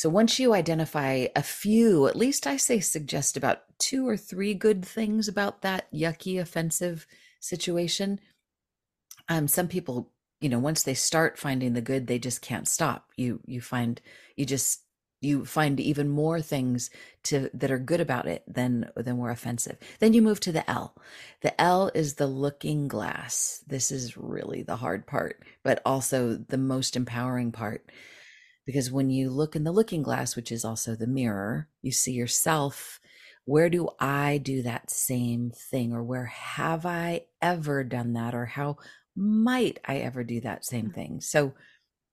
So 0.00 0.08
once 0.08 0.38
you 0.38 0.54
identify 0.54 1.26
a 1.36 1.42
few, 1.42 2.06
at 2.06 2.16
least 2.16 2.46
I 2.46 2.56
say 2.56 2.80
suggest 2.80 3.36
about 3.36 3.64
two 3.78 4.08
or 4.08 4.16
three 4.16 4.54
good 4.54 4.82
things 4.82 5.28
about 5.28 5.60
that 5.60 5.92
yucky, 5.92 6.40
offensive 6.40 7.06
situation. 7.38 8.18
Um, 9.28 9.46
some 9.46 9.68
people, 9.68 10.10
you 10.40 10.48
know, 10.48 10.58
once 10.58 10.84
they 10.84 10.94
start 10.94 11.38
finding 11.38 11.74
the 11.74 11.82
good, 11.82 12.06
they 12.06 12.18
just 12.18 12.40
can't 12.40 12.66
stop. 12.66 13.10
You 13.18 13.40
you 13.44 13.60
find 13.60 14.00
you 14.36 14.46
just 14.46 14.84
you 15.20 15.44
find 15.44 15.78
even 15.78 16.08
more 16.08 16.40
things 16.40 16.88
to 17.24 17.50
that 17.52 17.70
are 17.70 17.78
good 17.78 18.00
about 18.00 18.26
it 18.26 18.42
than 18.48 18.90
than 18.96 19.18
were 19.18 19.28
offensive 19.30 19.76
then 19.98 20.14
you 20.14 20.22
move 20.22 20.40
to 20.40 20.50
the 20.50 20.68
l 20.70 20.96
the 21.42 21.60
l 21.60 21.90
is 21.94 22.14
the 22.14 22.26
looking 22.26 22.88
glass 22.88 23.62
this 23.66 23.92
is 23.92 24.16
really 24.16 24.62
the 24.62 24.76
hard 24.76 25.06
part 25.06 25.42
but 25.62 25.82
also 25.84 26.38
the 26.48 26.56
most 26.56 26.96
empowering 26.96 27.52
part 27.52 27.84
because 28.70 28.90
when 28.90 29.10
you 29.10 29.30
look 29.30 29.56
in 29.56 29.64
the 29.64 29.72
looking 29.72 30.02
glass 30.02 30.36
which 30.36 30.52
is 30.52 30.64
also 30.64 30.94
the 30.94 31.06
mirror 31.06 31.68
you 31.82 31.92
see 31.92 32.12
yourself 32.12 33.00
where 33.44 33.68
do 33.68 33.88
i 33.98 34.38
do 34.38 34.62
that 34.62 34.90
same 34.90 35.50
thing 35.50 35.92
or 35.92 36.02
where 36.02 36.26
have 36.26 36.86
i 36.86 37.20
ever 37.42 37.82
done 37.84 38.12
that 38.12 38.34
or 38.34 38.46
how 38.46 38.76
might 39.16 39.78
i 39.86 39.96
ever 39.96 40.24
do 40.24 40.40
that 40.40 40.64
same 40.64 40.90
mm. 40.90 40.94
thing 40.94 41.20
so 41.20 41.52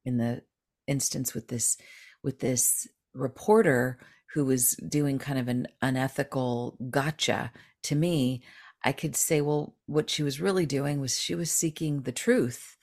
in 0.06 0.18
the 0.18 0.42
instance 0.88 1.34
with 1.34 1.48
this 1.48 1.78
with 2.24 2.40
this 2.40 2.88
reporter 3.14 4.00
who 4.34 4.46
was 4.46 4.76
doing 4.88 5.18
kind 5.18 5.40
of 5.40 5.48
an 5.48 5.68
unethical 5.82 6.78
gotcha 6.90 7.52
to 7.88 7.96
me, 7.96 8.42
I 8.84 8.92
could 8.92 9.16
say, 9.16 9.42
well, 9.42 9.76
what 9.86 10.10
she 10.10 10.24
was 10.24 10.42
really 10.42 10.66
doing 10.66 11.00
was 11.00 11.20
she 11.20 11.36
was 11.36 11.52
seeking 11.52 12.02
the 12.02 12.12
truth. 12.12 12.78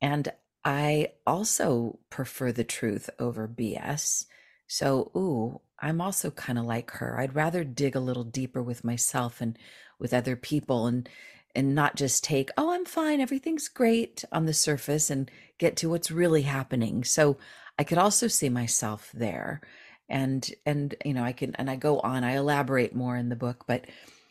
And 0.00 0.32
I 0.64 1.08
also 1.26 1.98
prefer 2.10 2.52
the 2.52 2.64
truth 2.64 3.10
over 3.18 3.46
BS. 3.46 4.26
So, 4.66 5.10
ooh, 5.14 5.60
I'm 5.78 6.00
also 6.00 6.30
kind 6.30 6.58
of 6.58 6.64
like 6.64 6.90
her. 6.92 7.18
I'd 7.20 7.34
rather 7.34 7.64
dig 7.64 7.94
a 7.94 8.00
little 8.00 8.24
deeper 8.24 8.62
with 8.62 8.84
myself 8.84 9.40
and 9.40 9.58
with 9.98 10.14
other 10.14 10.36
people 10.36 10.86
and 10.86 11.08
and 11.56 11.74
not 11.74 11.94
just 11.94 12.24
take, 12.24 12.50
oh, 12.56 12.72
I'm 12.72 12.84
fine, 12.84 13.20
everything's 13.20 13.68
great 13.68 14.24
on 14.32 14.44
the 14.44 14.52
surface 14.52 15.08
and 15.08 15.30
get 15.58 15.76
to 15.76 15.88
what's 15.88 16.10
really 16.10 16.42
happening. 16.42 17.04
So 17.04 17.36
I 17.78 17.84
could 17.84 17.98
also 17.98 18.26
see 18.26 18.48
myself 18.48 19.10
there. 19.14 19.60
And 20.08 20.48
and 20.66 20.94
you 21.04 21.14
know, 21.14 21.22
I 21.22 21.32
can 21.32 21.54
and 21.56 21.70
I 21.70 21.76
go 21.76 22.00
on, 22.00 22.24
I 22.24 22.36
elaborate 22.36 22.94
more 22.94 23.16
in 23.16 23.28
the 23.28 23.36
book, 23.36 23.64
but 23.66 23.86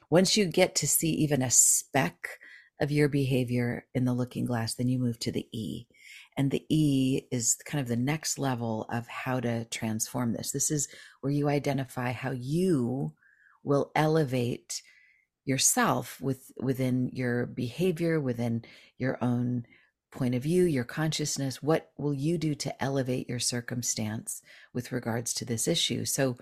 once 0.09 0.37
you 0.37 0.45
get 0.45 0.75
to 0.75 0.87
see 0.87 1.09
even 1.11 1.41
a 1.41 1.49
speck 1.49 2.39
of 2.79 2.91
your 2.91 3.07
behavior 3.07 3.85
in 3.93 4.05
the 4.05 4.13
looking 4.13 4.45
glass, 4.45 4.75
then 4.75 4.89
you 4.89 4.99
move 4.99 5.17
to 5.19 5.31
the 5.31 5.47
E. 5.51 5.87
And 6.37 6.49
the 6.49 6.65
E 6.69 7.21
is 7.31 7.57
kind 7.65 7.81
of 7.81 7.87
the 7.87 7.95
next 7.95 8.39
level 8.39 8.87
of 8.91 9.07
how 9.07 9.39
to 9.39 9.65
transform 9.65 10.33
this. 10.33 10.51
This 10.51 10.71
is 10.71 10.87
where 11.21 11.31
you 11.31 11.49
identify 11.49 12.11
how 12.11 12.31
you 12.31 13.13
will 13.63 13.91
elevate 13.95 14.81
yourself 15.45 16.19
with 16.21 16.51
within 16.57 17.09
your 17.13 17.45
behavior, 17.45 18.19
within 18.19 18.63
your 18.97 19.17
own 19.21 19.65
point 20.13 20.35
of 20.35 20.43
view, 20.43 20.63
your 20.63 20.83
consciousness, 20.83 21.61
what 21.61 21.91
will 21.97 22.13
you 22.13 22.37
do 22.37 22.55
to 22.55 22.83
elevate 22.83 23.27
your 23.27 23.39
circumstance 23.39 24.41
with 24.73 24.91
regards 24.91 25.33
to 25.33 25.45
this 25.45 25.67
issue? 25.67 26.05
So, 26.05 26.37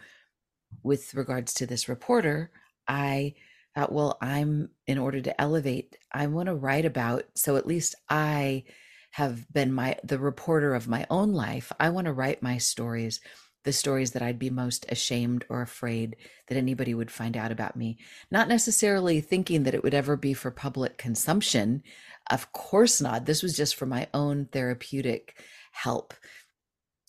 with 0.83 1.13
regards 1.15 1.53
to 1.55 1.65
this 1.65 1.89
reporter, 1.89 2.51
I 2.87 3.35
thought, 3.75 3.91
well, 3.91 4.17
I'm 4.21 4.69
in 4.87 4.97
order 4.97 5.21
to 5.21 5.41
elevate, 5.41 5.97
I 6.11 6.27
want 6.27 6.47
to 6.47 6.55
write 6.55 6.85
about, 6.85 7.25
so 7.35 7.57
at 7.57 7.67
least 7.67 7.95
I 8.09 8.63
have 9.11 9.51
been 9.51 9.73
my 9.73 9.97
the 10.03 10.19
reporter 10.19 10.73
of 10.73 10.87
my 10.87 11.05
own 11.09 11.33
life. 11.33 11.71
I 11.79 11.89
want 11.89 12.05
to 12.05 12.13
write 12.13 12.41
my 12.41 12.57
stories 12.57 13.19
the 13.63 13.73
stories 13.73 14.11
that 14.11 14.21
I'd 14.21 14.39
be 14.39 14.49
most 14.49 14.85
ashamed 14.89 15.45
or 15.49 15.61
afraid 15.61 16.15
that 16.47 16.57
anybody 16.57 16.93
would 16.93 17.11
find 17.11 17.37
out 17.37 17.51
about 17.51 17.75
me. 17.75 17.99
Not 18.31 18.47
necessarily 18.47 19.21
thinking 19.21 19.63
that 19.63 19.75
it 19.75 19.83
would 19.83 19.93
ever 19.93 20.17
be 20.17 20.33
for 20.33 20.51
public 20.51 20.97
consumption. 20.97 21.83
Of 22.29 22.51
course 22.53 23.01
not. 23.01 23.25
This 23.25 23.43
was 23.43 23.55
just 23.55 23.75
for 23.75 23.85
my 23.85 24.07
own 24.13 24.45
therapeutic 24.45 25.39
help. 25.71 26.13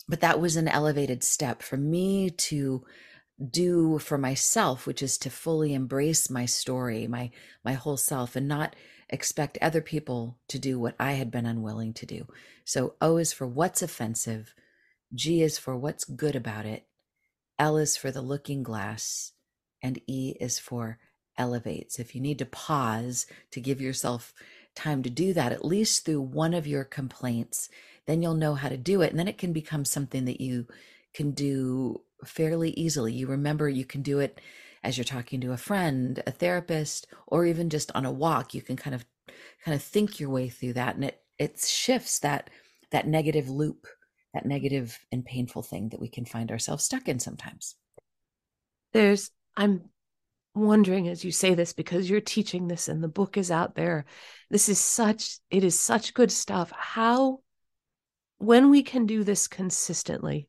But 0.07 0.21
that 0.21 0.39
was 0.39 0.55
an 0.55 0.67
elevated 0.67 1.23
step 1.23 1.63
for 1.63 1.77
me 1.77 2.29
to 2.29 2.83
do 3.49 3.97
for 3.97 4.17
myself, 4.17 4.85
which 4.85 5.01
is 5.01 5.17
to 5.19 5.29
fully 5.29 5.73
embrace 5.73 6.29
my 6.29 6.45
story, 6.45 7.07
my 7.07 7.31
my 7.63 7.73
whole 7.73 7.97
self, 7.97 8.35
and 8.35 8.47
not 8.47 8.75
expect 9.09 9.57
other 9.61 9.81
people 9.81 10.37
to 10.49 10.59
do 10.59 10.79
what 10.79 10.95
I 10.99 11.13
had 11.13 11.31
been 11.31 11.45
unwilling 11.45 11.93
to 11.93 12.05
do. 12.05 12.27
So 12.65 12.95
O 13.01 13.17
is 13.17 13.33
for 13.33 13.47
what's 13.47 13.81
offensive 13.81 14.53
G 15.13 15.43
is 15.43 15.57
for 15.57 15.77
what's 15.77 16.05
good 16.05 16.35
about 16.35 16.65
it. 16.65 16.87
L 17.59 17.77
is 17.77 17.95
for 17.95 18.11
the 18.11 18.21
looking 18.21 18.63
glass. 18.63 19.33
And 19.81 19.99
E 20.07 20.35
is 20.39 20.59
for 20.59 20.97
elevates. 21.37 21.99
If 21.99 22.15
you 22.15 22.21
need 22.21 22.39
to 22.39 22.45
pause 22.45 23.27
to 23.51 23.61
give 23.61 23.81
yourself 23.81 24.33
time 24.75 25.03
to 25.03 25.09
do 25.09 25.33
that, 25.33 25.51
at 25.51 25.65
least 25.65 26.05
through 26.05 26.21
one 26.21 26.53
of 26.53 26.65
your 26.65 26.83
complaints, 26.83 27.69
then 28.07 28.21
you'll 28.21 28.33
know 28.33 28.55
how 28.55 28.69
to 28.69 28.77
do 28.77 29.01
it. 29.01 29.11
And 29.11 29.19
then 29.19 29.27
it 29.27 29.37
can 29.37 29.53
become 29.53 29.85
something 29.85 30.25
that 30.25 30.41
you 30.41 30.67
can 31.13 31.31
do 31.31 32.01
fairly 32.25 32.71
easily. 32.71 33.13
You 33.13 33.27
remember 33.27 33.69
you 33.69 33.85
can 33.85 34.01
do 34.01 34.19
it 34.19 34.39
as 34.83 34.97
you're 34.97 35.03
talking 35.05 35.41
to 35.41 35.53
a 35.53 35.57
friend, 35.57 36.21
a 36.27 36.31
therapist, 36.31 37.07
or 37.27 37.45
even 37.45 37.69
just 37.69 37.91
on 37.95 38.05
a 38.05 38.11
walk. 38.11 38.53
You 38.53 38.61
can 38.61 38.75
kind 38.75 38.95
of 38.95 39.05
kind 39.63 39.75
of 39.75 39.81
think 39.81 40.19
your 40.19 40.29
way 40.29 40.49
through 40.49 40.73
that 40.73 40.95
and 40.95 41.05
it 41.05 41.21
it 41.39 41.59
shifts 41.59 42.19
that 42.19 42.49
that 42.91 43.07
negative 43.07 43.49
loop 43.49 43.87
that 44.33 44.45
negative 44.45 44.99
and 45.11 45.23
painful 45.23 45.61
thing 45.61 45.89
that 45.89 46.01
we 46.01 46.09
can 46.09 46.25
find 46.25 46.51
ourselves 46.51 46.83
stuck 46.83 47.07
in 47.07 47.19
sometimes. 47.19 47.75
There's, 48.91 49.31
I'm 49.55 49.89
wondering 50.55 51.07
as 51.07 51.23
you 51.23 51.31
say 51.31 51.53
this 51.53 51.73
because 51.73 52.09
you're 52.09 52.21
teaching 52.21 52.67
this 52.67 52.87
and 52.87 53.03
the 53.03 53.07
book 53.07 53.37
is 53.37 53.51
out 53.51 53.75
there. 53.75 54.05
This 54.49 54.69
is 54.69 54.79
such, 54.79 55.37
it 55.49 55.63
is 55.63 55.79
such 55.79 56.13
good 56.13 56.31
stuff. 56.31 56.71
How, 56.75 57.39
when 58.39 58.69
we 58.69 58.83
can 58.83 59.05
do 59.05 59.23
this 59.23 59.47
consistently, 59.47 60.47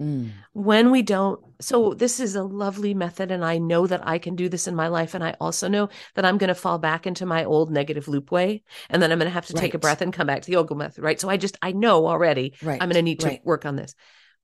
Mm. 0.00 0.30
When 0.52 0.90
we 0.90 1.02
don't, 1.02 1.40
so 1.60 1.94
this 1.94 2.20
is 2.20 2.36
a 2.36 2.42
lovely 2.42 2.92
method, 2.92 3.30
and 3.30 3.44
I 3.44 3.58
know 3.58 3.86
that 3.86 4.06
I 4.06 4.18
can 4.18 4.36
do 4.36 4.48
this 4.48 4.68
in 4.68 4.74
my 4.74 4.88
life. 4.88 5.14
And 5.14 5.24
I 5.24 5.34
also 5.40 5.68
know 5.68 5.88
that 6.14 6.24
I'm 6.24 6.38
going 6.38 6.48
to 6.48 6.54
fall 6.54 6.78
back 6.78 7.06
into 7.06 7.24
my 7.24 7.44
old 7.44 7.70
negative 7.70 8.08
loop 8.08 8.30
way. 8.30 8.62
And 8.90 9.02
then 9.02 9.10
I'm 9.10 9.18
going 9.18 9.28
to 9.28 9.34
have 9.34 9.46
to 9.46 9.54
right. 9.54 9.60
take 9.60 9.74
a 9.74 9.78
breath 9.78 10.02
and 10.02 10.12
come 10.12 10.26
back 10.26 10.42
to 10.42 10.50
the 10.50 10.56
Ogle 10.56 10.76
method. 10.76 11.02
Right. 11.02 11.20
So 11.20 11.28
I 11.28 11.36
just, 11.36 11.56
I 11.62 11.72
know 11.72 12.06
already 12.06 12.54
right. 12.62 12.80
I'm 12.80 12.88
going 12.88 12.96
to 12.96 13.02
need 13.02 13.20
to 13.20 13.28
right. 13.28 13.40
work 13.44 13.64
on 13.64 13.76
this. 13.76 13.94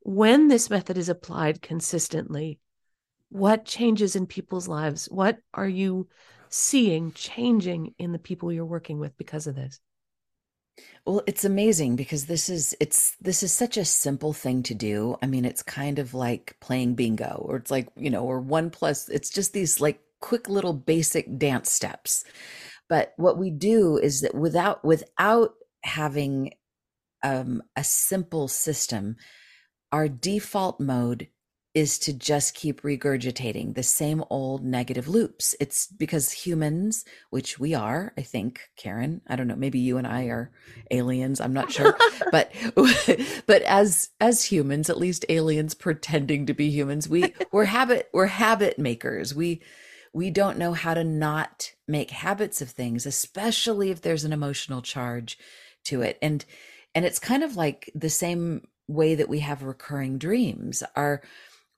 When 0.01 0.49
this 0.49 0.71
method 0.71 0.97
is 0.97 1.09
applied 1.09 1.63
consistently, 1.63 2.59
what 3.29 3.65
changes 3.65 4.17
in 4.17 4.27
people's 4.27 4.69
lives? 4.69 5.07
What 5.07 5.39
are 5.55 5.69
you 5.69 6.09
seeing 6.49 7.13
changing 7.13 7.95
in 7.99 8.13
the 8.13 8.19
people 8.19 8.53
you're 8.53 8.65
working 8.65 8.99
with 8.99 9.17
because 9.17 9.47
of 9.47 9.55
this? 9.55 9.81
Well, 11.05 11.23
it's 11.26 11.45
amazing 11.45 11.97
because 11.97 12.26
this 12.26 12.49
is 12.49 12.76
it's 12.81 13.17
this 13.21 13.43
is 13.43 13.52
such 13.52 13.76
a 13.76 13.85
simple 13.85 14.33
thing 14.33 14.62
to 14.64 14.75
do. 14.75 15.17
I 15.23 15.26
mean, 15.26 15.45
it's 15.45 15.62
kind 15.62 15.99
of 15.99 16.14
like 16.14 16.57
playing 16.61 16.95
bingo 16.95 17.45
or 17.49 17.57
it's 17.57 17.71
like, 17.71 17.88
you 17.97 18.11
know, 18.11 18.25
or 18.25 18.41
one 18.41 18.71
plus 18.71 19.09
it's 19.09 19.31
just 19.31 19.52
these 19.52 19.81
like 19.81 20.00
quick 20.21 20.49
little 20.49 20.73
basic 20.73 21.38
dance 21.38 21.71
steps. 21.71 22.25
but 22.88 23.14
what 23.19 23.38
we 23.38 23.50
do 23.50 23.99
is 23.99 24.23
that 24.23 24.35
without 24.35 24.85
without 24.85 25.55
having 25.85 26.52
um, 27.23 27.62
a 27.76 27.85
simple 27.85 28.49
system 28.49 29.17
our 29.93 30.09
default 30.09 30.81
mode 30.81 31.29
is 31.75 31.99
to 32.00 32.12
just 32.12 32.55
keep 32.55 32.83
regurgitating 32.83 33.75
the 33.75 33.83
same 33.83 34.23
old 34.29 34.62
negative 34.62 35.09
loops. 35.09 35.55
It's 35.59 35.87
because 35.87 36.31
humans, 36.31 37.05
which 37.31 37.59
we 37.59 37.73
are, 37.73 38.12
I 38.17 38.23
think, 38.23 38.61
Karen, 38.76 39.23
I 39.26 39.37
don't 39.37 39.49
know, 39.49 39.57
maybe 39.57 39.79
you 39.79 39.97
and 39.97 40.07
I 40.07 40.25
are 40.25 40.50
aliens, 40.91 41.41
I'm 41.41 41.55
not 41.55 41.73
sure. 41.73 41.97
but 42.31 42.52
but 43.47 43.62
as 43.62 44.11
as 44.21 44.45
humans, 44.45 44.91
at 44.91 44.99
least 44.99 45.25
aliens 45.31 45.75
pretending 45.75 46.47
to 46.47 46.55
be 46.55 46.71
humans, 46.71 47.09
we 47.09 47.33
we're 47.52 47.64
habit 47.64 48.11
we're 48.12 48.26
habit 48.26 48.79
makers. 48.79 49.35
We 49.35 49.62
we 50.12 50.29
don't 50.31 50.59
know 50.59 50.75
how 50.75 50.93
to 50.93 51.05
not 51.05 51.73
make 51.88 52.11
habits 52.11 52.61
of 52.61 52.71
things, 52.71 53.07
especially 53.07 53.91
if 53.91 54.02
there's 54.02 54.25
an 54.25 54.33
emotional 54.33 54.83
charge 54.83 55.38
to 55.85 56.02
it. 56.02 56.19
And 56.21 56.45
and 56.95 57.07
it's 57.07 57.19
kind 57.19 57.43
of 57.43 57.57
like 57.57 57.91
the 57.95 58.11
same 58.11 58.67
way 58.88 59.14
that 59.14 59.29
we 59.29 59.38
have 59.38 59.62
recurring 59.62 60.19
dreams. 60.19 60.83
Our 60.97 61.23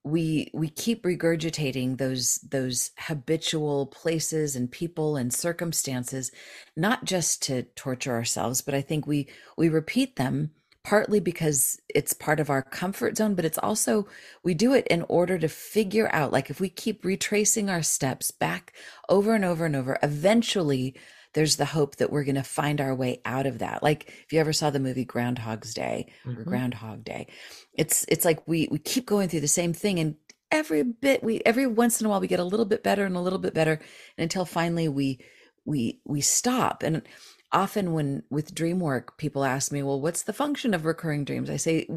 we 0.05 0.51
we 0.53 0.69
keep 0.69 1.03
regurgitating 1.03 1.97
those 1.97 2.37
those 2.51 2.91
habitual 2.99 3.87
places 3.87 4.55
and 4.55 4.71
people 4.71 5.17
and 5.17 5.33
circumstances 5.33 6.31
not 6.77 7.05
just 7.05 7.43
to 7.43 7.63
torture 7.75 8.13
ourselves 8.13 8.61
but 8.61 8.75
i 8.75 8.83
think 8.83 9.07
we 9.07 9.27
we 9.57 9.69
repeat 9.69 10.17
them 10.17 10.51
partly 10.85 11.19
because 11.19 11.81
it's 11.89 12.13
part 12.13 12.39
of 12.39 12.51
our 12.51 12.61
comfort 12.61 13.17
zone 13.17 13.35
but 13.35 13.47
it's 13.47 13.59
also 13.59 14.07
we 14.43 14.53
do 14.53 14.75
it 14.75 14.87
in 14.89 15.03
order 15.09 15.39
to 15.39 15.49
figure 15.49 16.11
out 16.13 16.31
like 16.31 16.51
if 16.51 16.61
we 16.61 16.69
keep 16.69 17.03
retracing 17.03 17.71
our 17.71 17.83
steps 17.83 18.31
back 18.31 18.75
over 19.09 19.35
and 19.35 19.45
over 19.45 19.65
and 19.65 19.75
over 19.75 19.99
eventually 20.03 20.95
there's 21.35 21.57
the 21.57 21.65
hope 21.65 21.97
that 21.97 22.11
we're 22.11 22.25
going 22.25 22.35
to 22.37 22.43
find 22.43 22.81
our 22.81 22.95
way 22.95 23.21
out 23.25 23.47
of 23.47 23.59
that. 23.59 23.83
Like 23.83 24.09
if 24.25 24.33
you 24.33 24.41
ever 24.41 24.53
saw 24.53 24.71
the 24.71 24.81
movie 24.81 25.05
Groundhog's 25.05 25.75
Day 25.75 26.07
mm-hmm. 26.25 26.41
or 26.41 26.45
Groundhog 26.45 27.05
Day, 27.05 27.29
it's 27.75 28.05
it's 28.09 28.25
like 28.25 28.47
we 28.47 28.69
we 28.71 28.79
keep 28.79 29.07
going 29.07 29.29
through 29.29 29.41
the 29.41 29.49
same 29.49 29.73
thing 29.73 29.99
and 29.99 30.17
every 30.51 30.83
bit 30.83 31.23
we 31.23 31.41
every 31.45 31.67
once 31.67 32.01
in 32.01 32.07
a 32.07 32.11
while 32.11 32.21
we 32.21 32.29
get 32.29 32.41
a 32.41 32.45
little 32.45 32.67
bit 32.67 32.85
better 32.85 33.05
and 33.05 33.17
a 33.17 33.21
little 33.21 33.41
bit 33.41 33.55
better 33.55 33.73
and 33.73 34.23
until 34.23 34.45
finally 34.45 34.89
we 34.89 35.19
we 35.65 36.01
we 36.05 36.21
stop 36.21 36.83
and 36.85 37.03
often 37.51 37.93
when 37.93 38.23
with 38.31 38.55
dream 38.55 38.79
work 38.79 39.17
people 39.17 39.45
ask 39.45 39.73
me 39.73 39.83
well 39.83 40.01
what's 40.01 40.23
the 40.23 40.33
function 40.33 40.73
of 40.73 40.85
recurring 40.85 41.25
dreams 41.25 41.51
i 41.51 41.57
say 41.57 41.89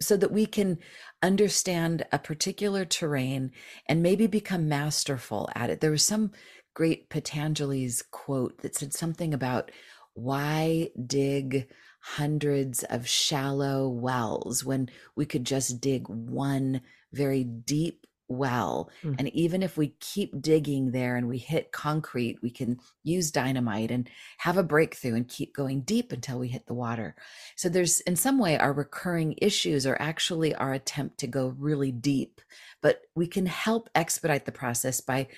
so 0.00 0.16
that 0.16 0.32
we 0.32 0.46
can 0.46 0.78
understand 1.22 2.06
a 2.12 2.18
particular 2.18 2.84
terrain 2.84 3.50
and 3.86 4.02
maybe 4.02 4.26
become 4.26 4.68
masterful 4.68 5.48
at 5.54 5.68
it 5.68 5.80
there 5.80 5.90
was 5.90 6.04
some 6.04 6.30
great 6.74 7.10
Patanjali's 7.10 8.02
quote 8.10 8.62
that 8.62 8.76
said 8.76 8.94
something 8.94 9.34
about 9.34 9.70
why 10.14 10.90
dig 11.06 11.68
hundreds 12.00 12.84
of 12.84 13.08
shallow 13.08 13.88
wells 13.88 14.64
when 14.64 14.88
we 15.16 15.26
could 15.26 15.44
just 15.44 15.80
dig 15.80 16.08
one 16.08 16.80
very 17.12 17.44
deep 17.44 18.06
well. 18.28 18.90
Mm. 19.02 19.16
And 19.18 19.28
even 19.34 19.62
if 19.62 19.76
we 19.76 19.94
keep 20.00 20.40
digging 20.40 20.90
there 20.90 21.16
and 21.16 21.28
we 21.28 21.38
hit 21.38 21.72
concrete, 21.72 22.38
we 22.42 22.50
can 22.50 22.78
use 23.02 23.30
dynamite 23.30 23.90
and 23.90 24.08
have 24.38 24.58
a 24.58 24.62
breakthrough 24.62 25.14
and 25.14 25.26
keep 25.26 25.54
going 25.54 25.80
deep 25.80 26.12
until 26.12 26.38
we 26.38 26.48
hit 26.48 26.66
the 26.66 26.74
water. 26.74 27.16
So 27.56 27.68
there's, 27.68 28.00
in 28.00 28.16
some 28.16 28.38
way, 28.38 28.58
our 28.58 28.72
recurring 28.72 29.34
issues 29.38 29.86
are 29.86 29.96
actually 30.00 30.54
our 30.54 30.74
attempt 30.74 31.18
to 31.20 31.26
go 31.26 31.54
really 31.58 31.90
deep, 31.90 32.40
but 32.82 33.00
we 33.14 33.26
can 33.26 33.46
help 33.46 33.88
expedite 33.94 34.44
the 34.44 34.52
process 34.52 35.00
by 35.00 35.28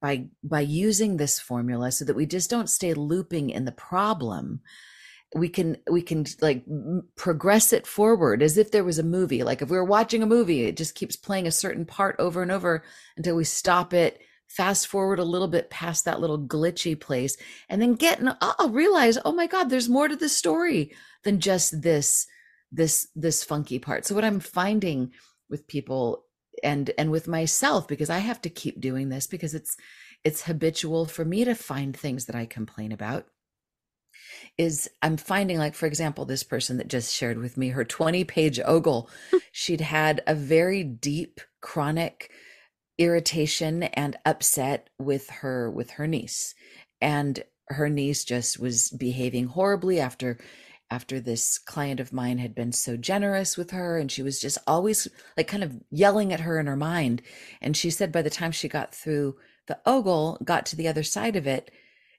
by 0.00 0.26
by 0.42 0.60
using 0.60 1.16
this 1.16 1.38
formula 1.38 1.90
so 1.92 2.04
that 2.04 2.16
we 2.16 2.26
just 2.26 2.50
don't 2.50 2.70
stay 2.70 2.94
looping 2.94 3.50
in 3.50 3.64
the 3.64 3.72
problem. 3.72 4.60
We 5.34 5.48
can 5.48 5.76
we 5.90 6.02
can 6.02 6.26
like 6.40 6.64
progress 7.16 7.72
it 7.72 7.86
forward 7.86 8.42
as 8.42 8.56
if 8.56 8.70
there 8.70 8.84
was 8.84 8.98
a 8.98 9.02
movie. 9.02 9.42
Like 9.42 9.62
if 9.62 9.70
we 9.70 9.76
were 9.76 9.84
watching 9.84 10.22
a 10.22 10.26
movie 10.26 10.64
it 10.64 10.76
just 10.76 10.94
keeps 10.94 11.16
playing 11.16 11.46
a 11.46 11.52
certain 11.52 11.84
part 11.84 12.16
over 12.18 12.42
and 12.42 12.52
over 12.52 12.84
until 13.16 13.36
we 13.36 13.44
stop 13.44 13.92
it 13.92 14.20
fast 14.48 14.86
forward 14.86 15.18
a 15.18 15.24
little 15.24 15.48
bit 15.48 15.70
past 15.70 16.04
that 16.04 16.20
little 16.20 16.38
glitchy 16.38 16.98
place 16.98 17.36
and 17.68 17.82
then 17.82 17.94
get 17.94 18.20
and 18.20 18.28
i'll 18.28 18.54
uh, 18.60 18.64
uh, 18.64 18.68
realize 18.68 19.18
oh 19.24 19.32
my 19.32 19.48
god 19.48 19.68
there's 19.68 19.88
more 19.88 20.06
to 20.06 20.14
the 20.14 20.28
story 20.28 20.94
than 21.24 21.40
just 21.40 21.82
this 21.82 22.28
this 22.72 23.08
this 23.14 23.44
funky 23.44 23.78
part. 23.78 24.06
So 24.06 24.14
what 24.14 24.24
i'm 24.24 24.40
finding 24.40 25.12
with 25.48 25.66
people 25.66 26.25
and 26.62 26.90
and 26.98 27.10
with 27.10 27.28
myself 27.28 27.86
because 27.88 28.10
i 28.10 28.18
have 28.18 28.40
to 28.40 28.50
keep 28.50 28.80
doing 28.80 29.08
this 29.08 29.26
because 29.26 29.54
it's 29.54 29.76
it's 30.24 30.42
habitual 30.42 31.06
for 31.06 31.24
me 31.24 31.44
to 31.44 31.54
find 31.54 31.96
things 31.96 32.26
that 32.26 32.36
i 32.36 32.46
complain 32.46 32.92
about 32.92 33.26
is 34.58 34.88
i'm 35.02 35.16
finding 35.16 35.58
like 35.58 35.74
for 35.74 35.86
example 35.86 36.24
this 36.24 36.42
person 36.42 36.76
that 36.78 36.88
just 36.88 37.14
shared 37.14 37.38
with 37.38 37.56
me 37.56 37.68
her 37.68 37.84
20 37.84 38.24
page 38.24 38.60
ogle 38.64 39.10
she'd 39.52 39.80
had 39.80 40.22
a 40.26 40.34
very 40.34 40.82
deep 40.82 41.40
chronic 41.60 42.30
irritation 42.98 43.82
and 43.82 44.16
upset 44.24 44.88
with 44.98 45.28
her 45.30 45.70
with 45.70 45.90
her 45.90 46.06
niece. 46.06 46.54
And 47.00 47.42
her 47.68 47.88
niece 47.88 48.24
just 48.24 48.58
was 48.58 48.90
behaving 48.90 49.48
horribly 49.48 50.00
after 50.00 50.38
after 50.90 51.18
this 51.18 51.58
client 51.58 52.00
of 52.00 52.12
mine 52.12 52.38
had 52.38 52.54
been 52.54 52.72
so 52.72 52.96
generous 52.96 53.56
with 53.56 53.70
her 53.72 53.98
and 53.98 54.10
she 54.10 54.22
was 54.22 54.40
just 54.40 54.58
always 54.66 55.08
like 55.36 55.48
kind 55.48 55.64
of 55.64 55.80
yelling 55.90 56.32
at 56.32 56.40
her 56.40 56.58
in 56.58 56.66
her 56.66 56.76
mind. 56.76 57.22
And 57.60 57.76
she 57.76 57.90
said 57.90 58.12
by 58.12 58.22
the 58.22 58.30
time 58.30 58.52
she 58.52 58.68
got 58.68 58.94
through 58.94 59.36
the 59.66 59.78
ogle 59.84 60.38
got 60.44 60.64
to 60.66 60.76
the 60.76 60.88
other 60.88 61.02
side 61.02 61.34
of 61.36 61.46
it 61.46 61.70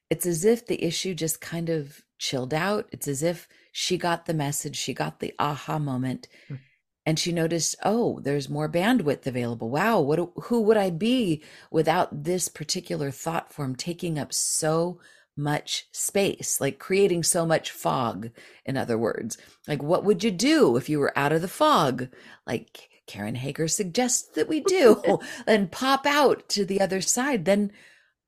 it's 0.09 0.25
as 0.25 0.45
if 0.45 0.65
the 0.65 0.83
issue 0.83 1.13
just 1.13 1.41
kind 1.41 1.69
of 1.69 2.01
chilled 2.17 2.53
out. 2.53 2.87
It's 2.91 3.07
as 3.07 3.23
if 3.23 3.47
she 3.71 3.97
got 3.97 4.25
the 4.25 4.33
message 4.33 4.75
she 4.75 4.93
got 4.93 5.19
the 5.19 5.33
aha 5.37 5.77
moment 5.77 6.27
mm. 6.49 6.59
and 7.05 7.19
she 7.19 7.31
noticed 7.31 7.75
oh 7.83 8.19
there's 8.21 8.49
more 8.49 8.69
bandwidth 8.69 9.27
available. 9.27 9.69
Wow 9.69 9.99
what 10.01 10.29
who 10.43 10.61
would 10.61 10.77
i 10.77 10.89
be 10.89 11.43
without 11.71 12.23
this 12.23 12.47
particular 12.47 13.11
thought 13.11 13.53
form 13.53 13.75
taking 13.75 14.17
up 14.17 14.33
so 14.33 14.99
much 15.37 15.85
space, 15.91 16.59
like 16.59 16.79
creating 16.79 17.23
so 17.23 17.45
much 17.45 17.71
fog, 17.71 18.31
in 18.65 18.75
other 18.75 18.97
words. 18.97 19.37
Like, 19.67 19.83
what 19.83 20.03
would 20.03 20.23
you 20.23 20.31
do 20.31 20.75
if 20.75 20.89
you 20.89 20.99
were 20.99 21.17
out 21.17 21.31
of 21.31 21.41
the 21.41 21.47
fog? 21.47 22.09
Like 22.45 22.89
Karen 23.05 23.35
Hager 23.35 23.67
suggests 23.67 24.27
that 24.35 24.49
we 24.49 24.61
do, 24.61 25.19
and 25.47 25.71
pop 25.71 26.05
out 26.05 26.47
to 26.49 26.65
the 26.65 26.81
other 26.81 27.01
side. 27.01 27.45
Then, 27.45 27.71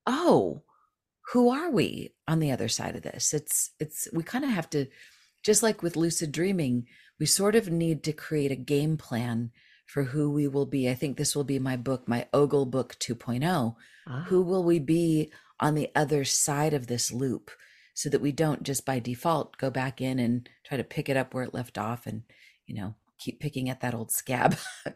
oh, 0.05 0.63
who 1.33 1.49
are 1.49 1.69
we 1.69 2.13
on 2.27 2.39
the 2.39 2.51
other 2.51 2.67
side 2.67 2.95
of 2.95 3.03
this? 3.03 3.33
It's, 3.33 3.71
it's, 3.79 4.07
we 4.13 4.23
kind 4.23 4.43
of 4.43 4.51
have 4.51 4.69
to, 4.71 4.87
just 5.43 5.61
like 5.61 5.83
with 5.83 5.95
lucid 5.95 6.31
dreaming, 6.31 6.87
we 7.19 7.25
sort 7.25 7.55
of 7.55 7.69
need 7.69 8.03
to 8.03 8.13
create 8.13 8.51
a 8.51 8.55
game 8.55 8.97
plan 8.97 9.51
for 9.85 10.03
who 10.03 10.31
we 10.31 10.47
will 10.47 10.65
be. 10.65 10.89
I 10.89 10.93
think 10.93 11.17
this 11.17 11.35
will 11.35 11.43
be 11.43 11.59
my 11.59 11.75
book, 11.75 12.07
my 12.07 12.27
Ogle 12.33 12.65
book 12.65 12.95
2.0. 12.99 13.75
Ah. 14.07 14.25
Who 14.27 14.41
will 14.41 14.63
we 14.63 14.79
be 14.79 15.31
on 15.59 15.75
the 15.75 15.89
other 15.95 16.23
side 16.23 16.73
of 16.73 16.87
this 16.87 17.11
loop 17.11 17.51
so 17.93 18.09
that 18.09 18.21
we 18.21 18.31
don't 18.31 18.63
just 18.63 18.85
by 18.85 18.99
default 18.99 19.57
go 19.57 19.69
back 19.69 20.01
in 20.01 20.19
and 20.19 20.49
try 20.63 20.77
to 20.77 20.83
pick 20.83 21.09
it 21.09 21.17
up 21.17 21.33
where 21.33 21.43
it 21.43 21.53
left 21.53 21.77
off 21.77 22.07
and, 22.07 22.23
you 22.65 22.75
know, 22.75 22.95
keep 23.19 23.39
picking 23.39 23.69
at 23.69 23.81
that 23.81 23.93
old 23.93 24.11
scab, 24.11 24.57
but 24.85 24.95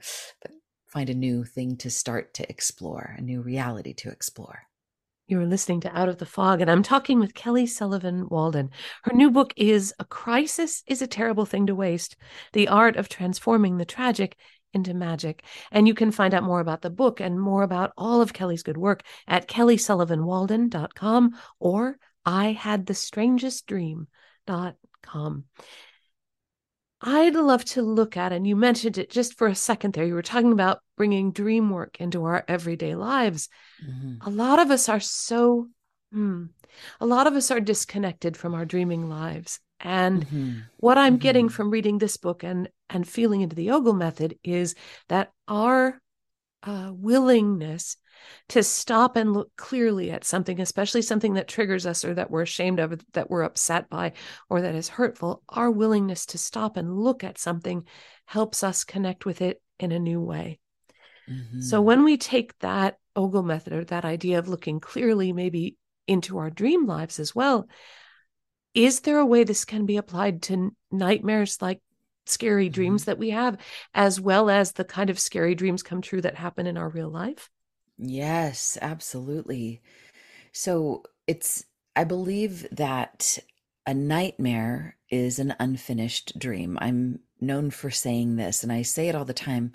find 0.87 1.09
a 1.09 1.15
new 1.15 1.43
thing 1.43 1.75
to 1.77 1.89
start 1.89 2.33
to 2.35 2.49
explore, 2.49 3.15
a 3.17 3.21
new 3.21 3.41
reality 3.41 3.93
to 3.93 4.09
explore. 4.09 4.63
You 5.27 5.39
are 5.39 5.45
listening 5.45 5.79
to 5.81 5.97
Out 5.97 6.09
of 6.09 6.17
the 6.17 6.25
Fog, 6.25 6.61
and 6.61 6.69
I'm 6.69 6.83
talking 6.83 7.19
with 7.19 7.33
Kelly 7.33 7.65
Sullivan 7.65 8.27
Walden. 8.29 8.69
Her 9.03 9.13
new 9.13 9.31
book 9.31 9.53
is 9.55 9.93
A 9.97 10.05
Crisis 10.05 10.83
is 10.85 11.01
a 11.01 11.07
Terrible 11.07 11.45
Thing 11.45 11.65
to 11.67 11.75
Waste 11.75 12.17
The 12.51 12.67
Art 12.67 12.97
of 12.97 13.07
Transforming 13.07 13.77
the 13.77 13.85
Tragic 13.85 14.37
into 14.73 14.93
magic. 14.93 15.43
And 15.71 15.87
you 15.87 15.93
can 15.93 16.11
find 16.11 16.33
out 16.33 16.43
more 16.43 16.59
about 16.59 16.81
the 16.81 16.89
book 16.89 17.19
and 17.19 17.39
more 17.39 17.63
about 17.63 17.93
all 17.97 18.21
of 18.21 18.33
Kelly's 18.33 18.63
good 18.63 18.77
work 18.77 19.03
at 19.27 19.47
kellysullivanwalden.com 19.47 21.35
or 21.59 21.97
I 22.25 22.51
had 22.53 22.85
the 22.85 22.93
strangest 22.93 23.67
dream.com. 23.67 25.45
I'd 27.05 27.35
love 27.35 27.65
to 27.65 27.81
look 27.81 28.15
at, 28.15 28.31
and 28.31 28.47
you 28.47 28.55
mentioned 28.55 28.97
it 28.97 29.09
just 29.09 29.37
for 29.37 29.47
a 29.47 29.55
second 29.55 29.93
there. 29.93 30.05
You 30.05 30.13
were 30.13 30.21
talking 30.21 30.53
about 30.53 30.79
bringing 30.95 31.33
dream 31.33 31.69
work 31.69 31.99
into 31.99 32.23
our 32.23 32.45
everyday 32.47 32.95
lives. 32.95 33.49
Mm-hmm. 33.85 34.25
A 34.25 34.29
lot 34.29 34.59
of 34.59 34.71
us 34.71 34.87
are 34.87 35.01
so, 35.01 35.67
hmm, 36.13 36.45
a 37.01 37.05
lot 37.05 37.27
of 37.27 37.33
us 37.33 37.51
are 37.51 37.59
disconnected 37.59 38.37
from 38.37 38.53
our 38.53 38.63
dreaming 38.63 39.09
lives. 39.09 39.59
And 39.83 40.25
mm-hmm. 40.25 40.59
what 40.77 40.97
I'm 40.97 41.13
mm-hmm. 41.13 41.21
getting 41.21 41.49
from 41.49 41.69
reading 41.69 41.97
this 41.97 42.17
book 42.17 42.43
and 42.43 42.69
and 42.89 43.07
feeling 43.07 43.41
into 43.41 43.55
the 43.55 43.71
Ogle 43.71 43.93
method 43.93 44.39
is 44.43 44.75
that 45.09 45.31
our 45.47 46.01
uh, 46.63 46.91
willingness 46.93 47.97
to 48.49 48.63
stop 48.63 49.17
and 49.17 49.33
look 49.33 49.51
clearly 49.57 50.09
at 50.11 50.23
something, 50.23 50.61
especially 50.61 51.01
something 51.01 51.33
that 51.33 51.47
triggers 51.47 51.85
us 51.85 52.05
or 52.05 52.13
that 52.13 52.31
we're 52.31 52.43
ashamed 52.43 52.79
of, 52.79 53.01
that 53.13 53.29
we're 53.29 53.43
upset 53.43 53.89
by, 53.89 54.13
or 54.49 54.61
that 54.61 54.75
is 54.75 54.87
hurtful, 54.87 55.43
our 55.49 55.69
willingness 55.69 56.25
to 56.27 56.37
stop 56.37 56.77
and 56.77 56.97
look 56.97 57.23
at 57.23 57.37
something 57.37 57.85
helps 58.25 58.63
us 58.63 58.85
connect 58.85 59.25
with 59.25 59.41
it 59.41 59.61
in 59.79 59.91
a 59.91 59.99
new 59.99 60.21
way. 60.21 60.59
Mm-hmm. 61.29 61.61
So 61.61 61.81
when 61.81 62.03
we 62.03 62.17
take 62.17 62.57
that 62.59 62.97
Ogle 63.15 63.43
method 63.43 63.73
or 63.73 63.83
that 63.85 64.05
idea 64.05 64.39
of 64.39 64.47
looking 64.47 64.79
clearly, 64.79 65.33
maybe 65.33 65.75
into 66.07 66.37
our 66.37 66.49
dream 66.49 66.85
lives 66.85 67.19
as 67.19 67.35
well. 67.35 67.67
Is 68.73 69.01
there 69.01 69.19
a 69.19 69.25
way 69.25 69.43
this 69.43 69.65
can 69.65 69.85
be 69.85 69.97
applied 69.97 70.41
to 70.43 70.75
nightmares 70.91 71.61
like 71.61 71.81
scary 72.25 72.67
mm-hmm. 72.67 72.73
dreams 72.73 73.05
that 73.05 73.17
we 73.17 73.31
have, 73.31 73.57
as 73.93 74.19
well 74.19 74.49
as 74.49 74.71
the 74.73 74.83
kind 74.83 75.09
of 75.09 75.19
scary 75.19 75.55
dreams 75.55 75.83
come 75.83 76.01
true 76.01 76.21
that 76.21 76.35
happen 76.35 76.67
in 76.67 76.77
our 76.77 76.89
real 76.89 77.09
life? 77.09 77.49
Yes, 77.97 78.77
absolutely. 78.81 79.81
So 80.51 81.03
it's, 81.27 81.65
I 81.95 82.03
believe 82.03 82.67
that 82.71 83.39
a 83.85 83.93
nightmare 83.93 84.97
is 85.09 85.39
an 85.39 85.55
unfinished 85.59 86.37
dream. 86.39 86.77
I'm 86.81 87.19
known 87.39 87.69
for 87.69 87.91
saying 87.91 88.35
this, 88.35 88.63
and 88.63 88.71
I 88.71 88.81
say 88.81 89.09
it 89.09 89.15
all 89.15 89.25
the 89.25 89.33
time. 89.33 89.73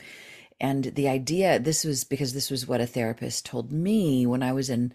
And 0.61 0.85
the 0.85 1.09
idea, 1.09 1.61
this 1.61 1.85
was 1.85 2.03
because 2.05 2.33
this 2.33 2.51
was 2.51 2.67
what 2.67 2.81
a 2.81 2.87
therapist 2.87 3.47
told 3.47 3.71
me 3.71 4.27
when 4.27 4.43
I 4.43 4.53
was 4.53 4.71
in 4.71 4.93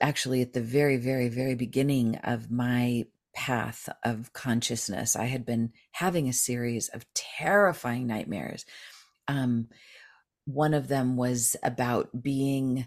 actually 0.00 0.42
at 0.42 0.52
the 0.52 0.60
very, 0.60 0.96
very, 0.96 1.28
very 1.28 1.54
beginning 1.54 2.16
of 2.16 2.50
my 2.50 3.04
path 3.34 3.88
of 4.04 4.32
consciousness. 4.32 5.14
I 5.16 5.26
had 5.26 5.44
been 5.44 5.72
having 5.92 6.28
a 6.28 6.32
series 6.32 6.88
of 6.88 7.06
terrifying 7.14 8.06
nightmares. 8.06 8.64
Um, 9.28 9.68
one 10.46 10.74
of 10.74 10.88
them 10.88 11.16
was 11.16 11.56
about 11.62 12.22
being 12.22 12.86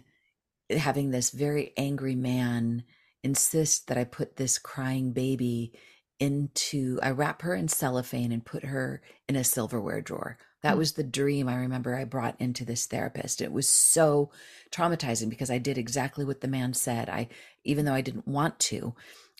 having 0.70 1.10
this 1.10 1.30
very 1.30 1.72
angry 1.76 2.14
man 2.14 2.84
insist 3.22 3.88
that 3.88 3.98
I 3.98 4.04
put 4.04 4.36
this 4.36 4.58
crying 4.58 5.12
baby 5.12 5.72
into 6.20 6.98
I 7.02 7.10
wrap 7.10 7.42
her 7.42 7.54
in 7.54 7.68
cellophane 7.68 8.32
and 8.32 8.44
put 8.44 8.64
her 8.64 9.02
in 9.28 9.36
a 9.36 9.44
silverware 9.44 10.00
drawer. 10.00 10.38
That 10.62 10.74
mm. 10.74 10.78
was 10.78 10.92
the 10.92 11.04
dream 11.04 11.48
I 11.48 11.56
remember 11.56 11.94
I 11.94 12.04
brought 12.04 12.40
into 12.40 12.64
this 12.64 12.86
therapist. 12.86 13.40
It 13.40 13.52
was 13.52 13.68
so 13.68 14.30
traumatizing 14.70 15.28
because 15.28 15.50
I 15.50 15.58
did 15.58 15.78
exactly 15.78 16.24
what 16.24 16.40
the 16.40 16.48
man 16.48 16.74
said. 16.74 17.08
I 17.08 17.28
even 17.64 17.84
though 17.84 17.94
I 17.94 18.00
didn't 18.00 18.28
want 18.28 18.58
to, 18.60 18.94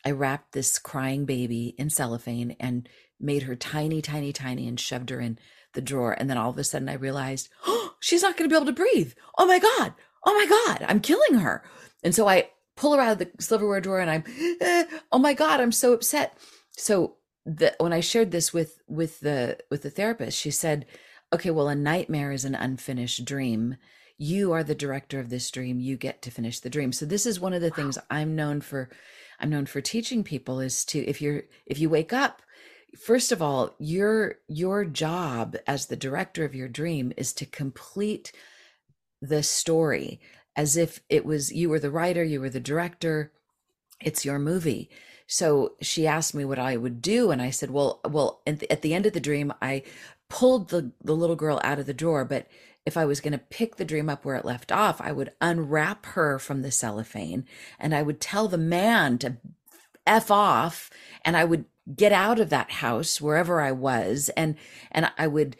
I 0.04 0.10
wrapped 0.10 0.52
this 0.52 0.78
crying 0.78 1.24
baby 1.24 1.74
in 1.78 1.90
cellophane 1.90 2.56
and 2.60 2.88
made 3.20 3.44
her 3.44 3.56
tiny, 3.56 4.02
tiny, 4.02 4.32
tiny 4.32 4.68
and 4.68 4.78
shoved 4.78 5.10
her 5.10 5.20
in 5.20 5.38
the 5.72 5.80
drawer. 5.80 6.12
And 6.12 6.28
then 6.28 6.36
all 6.36 6.50
of 6.50 6.58
a 6.58 6.64
sudden 6.64 6.88
I 6.88 6.94
realized, 6.94 7.48
oh, 7.66 7.94
she's 8.00 8.22
not 8.22 8.36
going 8.36 8.48
to 8.48 8.52
be 8.52 8.56
able 8.56 8.66
to 8.66 8.72
breathe. 8.72 9.14
Oh 9.38 9.46
my 9.46 9.58
God. 9.58 9.94
Oh 10.26 10.34
my 10.34 10.46
God. 10.46 10.86
I'm 10.88 11.00
killing 11.00 11.40
her. 11.40 11.64
And 12.02 12.14
so 12.14 12.28
I 12.28 12.50
pull 12.76 12.94
her 12.94 13.00
out 13.00 13.12
of 13.12 13.18
the 13.18 13.30
silverware 13.42 13.80
drawer 13.80 14.00
and 14.00 14.10
I'm, 14.10 14.24
eh, 14.60 14.84
oh 15.12 15.18
my 15.18 15.32
God, 15.32 15.60
I'm 15.60 15.72
so 15.72 15.92
upset. 15.92 16.36
So 16.76 17.16
the, 17.46 17.74
when 17.78 17.92
I 17.92 18.00
shared 18.00 18.30
this 18.30 18.52
with, 18.52 18.80
with 18.88 19.20
the, 19.20 19.58
with 19.70 19.82
the 19.82 19.90
therapist, 19.90 20.38
she 20.38 20.50
said, 20.50 20.86
okay, 21.32 21.50
well, 21.50 21.68
a 21.68 21.74
nightmare 21.74 22.32
is 22.32 22.44
an 22.44 22.54
unfinished 22.54 23.24
dream. 23.24 23.76
You 24.18 24.52
are 24.52 24.64
the 24.64 24.74
director 24.74 25.18
of 25.18 25.30
this 25.30 25.50
dream. 25.50 25.80
You 25.80 25.96
get 25.96 26.22
to 26.22 26.30
finish 26.30 26.60
the 26.60 26.70
dream. 26.70 26.92
So 26.92 27.06
this 27.06 27.26
is 27.26 27.40
one 27.40 27.52
of 27.52 27.60
the 27.60 27.70
wow. 27.70 27.76
things 27.76 27.98
I'm 28.10 28.36
known 28.36 28.60
for. 28.60 28.88
I'm 29.40 29.50
known 29.50 29.66
for 29.66 29.80
teaching 29.80 30.22
people 30.22 30.60
is 30.60 30.84
to, 30.86 31.04
if 31.04 31.20
you're, 31.20 31.42
if 31.66 31.78
you 31.78 31.90
wake 31.90 32.12
up 32.12 32.40
first 32.96 33.32
of 33.32 33.42
all 33.42 33.74
your 33.78 34.36
your 34.48 34.84
job 34.84 35.56
as 35.66 35.86
the 35.86 35.96
director 35.96 36.44
of 36.44 36.54
your 36.54 36.68
dream 36.68 37.12
is 37.16 37.32
to 37.32 37.46
complete 37.46 38.32
the 39.20 39.42
story 39.42 40.20
as 40.56 40.76
if 40.76 41.00
it 41.08 41.24
was 41.24 41.52
you 41.52 41.68
were 41.68 41.80
the 41.80 41.90
writer 41.90 42.22
you 42.22 42.40
were 42.40 42.50
the 42.50 42.60
director 42.60 43.32
it's 44.00 44.24
your 44.24 44.38
movie 44.38 44.90
so 45.26 45.72
she 45.80 46.06
asked 46.06 46.34
me 46.34 46.44
what 46.44 46.58
i 46.58 46.76
would 46.76 47.00
do 47.00 47.30
and 47.30 47.40
i 47.40 47.50
said 47.50 47.70
well 47.70 48.00
well 48.08 48.40
at 48.46 48.82
the 48.82 48.94
end 48.94 49.06
of 49.06 49.12
the 49.12 49.20
dream 49.20 49.52
i 49.62 49.82
pulled 50.28 50.70
the, 50.70 50.90
the 51.02 51.14
little 51.14 51.36
girl 51.36 51.60
out 51.62 51.78
of 51.78 51.86
the 51.86 51.94
drawer 51.94 52.24
but 52.24 52.46
if 52.86 52.96
i 52.96 53.04
was 53.04 53.20
going 53.20 53.32
to 53.32 53.38
pick 53.38 53.76
the 53.76 53.84
dream 53.84 54.08
up 54.08 54.24
where 54.24 54.36
it 54.36 54.44
left 54.44 54.70
off 54.72 55.00
i 55.00 55.12
would 55.12 55.32
unwrap 55.40 56.06
her 56.06 56.38
from 56.38 56.62
the 56.62 56.70
cellophane 56.70 57.44
and 57.78 57.94
i 57.94 58.02
would 58.02 58.20
tell 58.20 58.48
the 58.48 58.58
man 58.58 59.18
to 59.18 59.36
f 60.06 60.30
off 60.30 60.90
and 61.24 61.36
i 61.36 61.44
would 61.44 61.64
get 61.94 62.12
out 62.12 62.40
of 62.40 62.50
that 62.50 62.70
house 62.70 63.20
wherever 63.20 63.60
I 63.60 63.72
was 63.72 64.30
and 64.36 64.56
and 64.90 65.10
I 65.18 65.26
would 65.26 65.56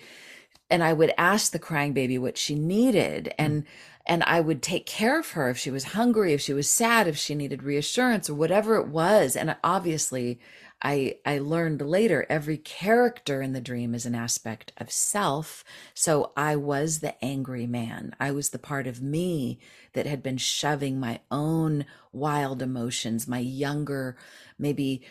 and 0.70 0.82
I 0.82 0.92
would 0.92 1.12
ask 1.18 1.52
the 1.52 1.58
crying 1.58 1.92
baby 1.92 2.18
what 2.18 2.38
she 2.38 2.54
needed 2.54 3.34
and 3.38 3.64
and 4.06 4.22
I 4.24 4.40
would 4.40 4.62
take 4.62 4.86
care 4.86 5.18
of 5.18 5.30
her 5.30 5.48
if 5.48 5.58
she 5.58 5.70
was 5.70 5.84
hungry, 5.84 6.32
if 6.34 6.40
she 6.40 6.52
was 6.52 6.68
sad, 6.68 7.08
if 7.08 7.16
she 7.16 7.34
needed 7.34 7.62
reassurance 7.62 8.28
or 8.28 8.34
whatever 8.34 8.76
it 8.76 8.88
was. 8.88 9.34
And 9.34 9.56
obviously, 9.64 10.38
I 10.82 11.16
I 11.24 11.38
learned 11.38 11.80
later 11.80 12.26
every 12.28 12.58
character 12.58 13.40
in 13.40 13.54
the 13.54 13.60
dream 13.60 13.94
is 13.94 14.04
an 14.04 14.14
aspect 14.14 14.72
of 14.76 14.92
self. 14.92 15.64
So 15.94 16.32
I 16.36 16.56
was 16.56 16.98
the 17.00 17.22
angry 17.24 17.66
man. 17.66 18.14
I 18.20 18.30
was 18.32 18.50
the 18.50 18.58
part 18.58 18.86
of 18.86 19.00
me 19.00 19.58
that 19.94 20.06
had 20.06 20.22
been 20.22 20.36
shoving 20.36 21.00
my 21.00 21.20
own 21.30 21.86
wild 22.12 22.60
emotions, 22.60 23.26
my 23.26 23.38
younger, 23.38 24.16
maybe 24.58 25.02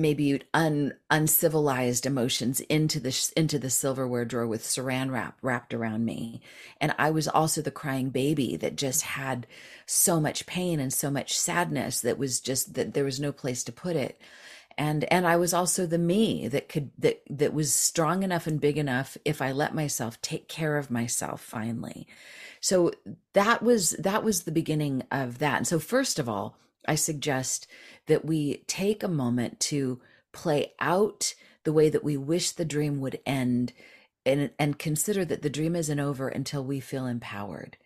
maybe 0.00 0.42
un, 0.54 0.94
uncivilized 1.10 2.06
emotions 2.06 2.60
into 2.62 2.98
the 2.98 3.32
into 3.36 3.58
the 3.58 3.70
silverware 3.70 4.24
drawer 4.24 4.46
with 4.46 4.62
saran 4.62 5.10
wrap 5.10 5.38
wrapped 5.42 5.74
around 5.74 6.04
me. 6.04 6.40
And 6.80 6.94
i 6.98 7.10
was 7.10 7.28
also 7.28 7.62
the 7.62 7.70
crying 7.70 8.10
baby 8.10 8.56
that 8.56 8.76
just 8.76 9.02
had 9.02 9.46
so 9.86 10.20
much 10.20 10.46
pain 10.46 10.80
and 10.80 10.92
so 10.92 11.10
much 11.10 11.38
sadness 11.38 12.00
that 12.00 12.18
was 12.18 12.40
just 12.40 12.74
that 12.74 12.94
there 12.94 13.04
was 13.04 13.20
no 13.20 13.32
place 13.32 13.62
to 13.64 13.72
put 13.72 13.96
it. 13.96 14.20
And 14.78 15.04
and 15.12 15.26
i 15.26 15.36
was 15.36 15.52
also 15.54 15.86
the 15.86 15.98
me 15.98 16.48
that 16.48 16.68
could 16.68 16.90
that 16.98 17.22
that 17.28 17.52
was 17.52 17.72
strong 17.72 18.22
enough 18.22 18.46
and 18.46 18.60
big 18.60 18.78
enough 18.78 19.16
if 19.24 19.42
i 19.42 19.52
let 19.52 19.74
myself 19.74 20.20
take 20.22 20.48
care 20.48 20.76
of 20.78 20.90
myself 20.90 21.40
finally. 21.40 22.06
So 22.60 22.92
that 23.32 23.62
was 23.62 23.90
that 23.92 24.22
was 24.22 24.42
the 24.42 24.52
beginning 24.52 25.04
of 25.10 25.38
that. 25.38 25.56
And 25.58 25.66
so 25.66 25.78
first 25.78 26.18
of 26.18 26.28
all 26.28 26.56
I 26.86 26.94
suggest 26.94 27.66
that 28.06 28.24
we 28.24 28.58
take 28.66 29.02
a 29.02 29.08
moment 29.08 29.60
to 29.60 30.00
play 30.32 30.72
out 30.80 31.34
the 31.64 31.72
way 31.72 31.88
that 31.88 32.04
we 32.04 32.16
wish 32.16 32.52
the 32.52 32.64
dream 32.64 33.00
would 33.00 33.20
end 33.26 33.72
and, 34.24 34.50
and 34.58 34.78
consider 34.78 35.24
that 35.24 35.42
the 35.42 35.50
dream 35.50 35.76
isn't 35.76 36.00
over 36.00 36.28
until 36.28 36.64
we 36.64 36.80
feel 36.80 37.06
empowered. 37.06 37.76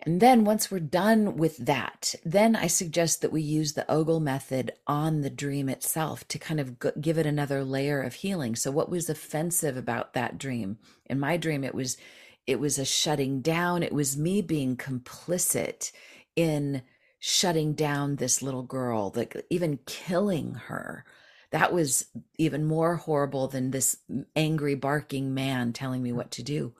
And 0.00 0.20
then 0.20 0.44
once 0.44 0.70
we're 0.70 0.80
done 0.80 1.36
with 1.36 1.56
that, 1.58 2.14
then 2.24 2.56
I 2.56 2.66
suggest 2.66 3.22
that 3.22 3.32
we 3.32 3.40
use 3.40 3.72
the 3.72 3.90
Ogle 3.90 4.20
method 4.20 4.72
on 4.86 5.22
the 5.22 5.30
dream 5.30 5.68
itself 5.68 6.26
to 6.28 6.38
kind 6.38 6.60
of 6.60 6.76
give 7.00 7.16
it 7.16 7.26
another 7.26 7.64
layer 7.64 8.02
of 8.02 8.14
healing. 8.14 8.54
So 8.54 8.70
what 8.70 8.90
was 8.90 9.08
offensive 9.08 9.76
about 9.76 10.12
that 10.12 10.36
dream? 10.36 10.78
In 11.06 11.18
my 11.18 11.36
dream 11.36 11.64
it 11.64 11.74
was 11.74 11.96
it 12.46 12.60
was 12.60 12.78
a 12.78 12.84
shutting 12.84 13.40
down. 13.40 13.82
It 13.82 13.92
was 13.92 14.18
me 14.18 14.42
being 14.42 14.76
complicit 14.76 15.92
in 16.36 16.82
shutting 17.26 17.72
down 17.72 18.16
this 18.16 18.42
little 18.42 18.62
girl, 18.62 19.10
like 19.16 19.46
even 19.48 19.78
killing 19.86 20.52
her. 20.66 21.06
That 21.52 21.72
was 21.72 22.08
even 22.36 22.66
more 22.66 22.96
horrible 22.96 23.48
than 23.48 23.70
this 23.70 23.96
angry, 24.36 24.74
barking 24.74 25.32
man 25.32 25.72
telling 25.72 26.02
me 26.02 26.12
what 26.12 26.30
to 26.32 26.42
do. 26.42 26.74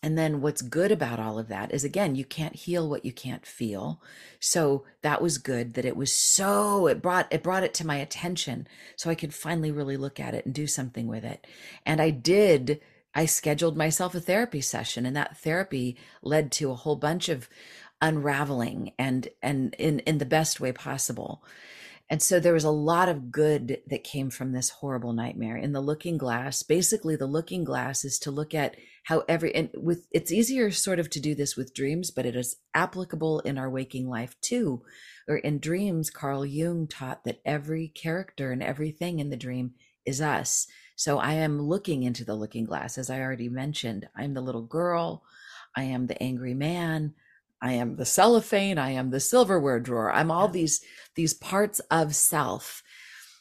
And 0.00 0.16
then 0.16 0.40
what's 0.40 0.62
good 0.62 0.92
about 0.92 1.18
all 1.18 1.40
of 1.40 1.48
that 1.48 1.74
is 1.74 1.82
again, 1.82 2.14
you 2.14 2.24
can't 2.24 2.54
heal 2.54 2.88
what 2.88 3.04
you 3.04 3.12
can't 3.12 3.44
feel. 3.44 4.00
So 4.38 4.84
that 5.02 5.20
was 5.20 5.38
good 5.38 5.74
that 5.74 5.84
it 5.84 5.96
was 5.96 6.12
so 6.12 6.86
it 6.86 7.02
brought 7.02 7.26
it 7.32 7.42
brought 7.42 7.64
it 7.64 7.74
to 7.74 7.86
my 7.86 7.96
attention 7.96 8.68
so 8.94 9.10
I 9.10 9.16
could 9.16 9.34
finally 9.34 9.72
really 9.72 9.96
look 9.96 10.20
at 10.20 10.34
it 10.34 10.46
and 10.46 10.54
do 10.54 10.68
something 10.68 11.08
with 11.08 11.24
it. 11.24 11.48
And 11.84 12.00
I 12.00 12.10
did 12.10 12.80
I 13.12 13.24
scheduled 13.24 13.76
myself 13.76 14.14
a 14.14 14.20
therapy 14.20 14.60
session 14.60 15.04
and 15.04 15.16
that 15.16 15.38
therapy 15.38 15.96
led 16.22 16.52
to 16.52 16.70
a 16.70 16.76
whole 16.76 16.96
bunch 16.96 17.28
of 17.28 17.48
unraveling 18.00 18.92
and 18.98 19.28
and 19.42 19.74
in 19.78 20.00
in 20.00 20.18
the 20.18 20.26
best 20.26 20.60
way 20.60 20.72
possible. 20.72 21.42
And 22.08 22.22
so 22.22 22.38
there 22.38 22.52
was 22.52 22.64
a 22.64 22.70
lot 22.70 23.08
of 23.08 23.32
good 23.32 23.78
that 23.88 24.04
came 24.04 24.30
from 24.30 24.52
this 24.52 24.70
horrible 24.70 25.12
nightmare 25.12 25.56
in 25.56 25.72
the 25.72 25.80
looking 25.80 26.16
glass. 26.18 26.62
Basically 26.62 27.16
the 27.16 27.26
looking 27.26 27.64
glass 27.64 28.04
is 28.04 28.20
to 28.20 28.30
look 28.30 28.54
at 28.54 28.76
how 29.04 29.24
every 29.28 29.52
and 29.54 29.70
with 29.74 30.06
it's 30.12 30.30
easier 30.30 30.70
sort 30.70 31.00
of 31.00 31.10
to 31.10 31.20
do 31.20 31.34
this 31.34 31.56
with 31.56 31.74
dreams 31.74 32.10
but 32.10 32.26
it 32.26 32.36
is 32.36 32.56
applicable 32.74 33.40
in 33.40 33.58
our 33.58 33.68
waking 33.68 34.08
life 34.08 34.36
too. 34.40 34.82
Or 35.28 35.36
in 35.36 35.58
dreams 35.58 36.10
carl 36.10 36.46
jung 36.46 36.86
taught 36.86 37.24
that 37.24 37.40
every 37.44 37.88
character 37.88 38.52
and 38.52 38.62
everything 38.62 39.18
in 39.18 39.30
the 39.30 39.36
dream 39.36 39.72
is 40.04 40.20
us. 40.20 40.68
So 40.94 41.18
i 41.18 41.32
am 41.32 41.60
looking 41.60 42.04
into 42.04 42.24
the 42.24 42.36
looking 42.36 42.66
glass 42.66 42.98
as 42.98 43.10
i 43.10 43.20
already 43.20 43.48
mentioned. 43.48 44.08
I'm 44.14 44.34
the 44.34 44.40
little 44.42 44.62
girl. 44.62 45.24
I 45.76 45.82
am 45.84 46.06
the 46.06 46.22
angry 46.22 46.54
man 46.54 47.14
I 47.60 47.72
am 47.72 47.96
the 47.96 48.04
cellophane, 48.04 48.78
I 48.78 48.90
am 48.90 49.10
the 49.10 49.20
silverware 49.20 49.80
drawer. 49.80 50.12
I'm 50.12 50.30
all 50.30 50.46
yeah. 50.46 50.52
these 50.52 50.80
these 51.14 51.34
parts 51.34 51.80
of 51.90 52.14
self. 52.14 52.82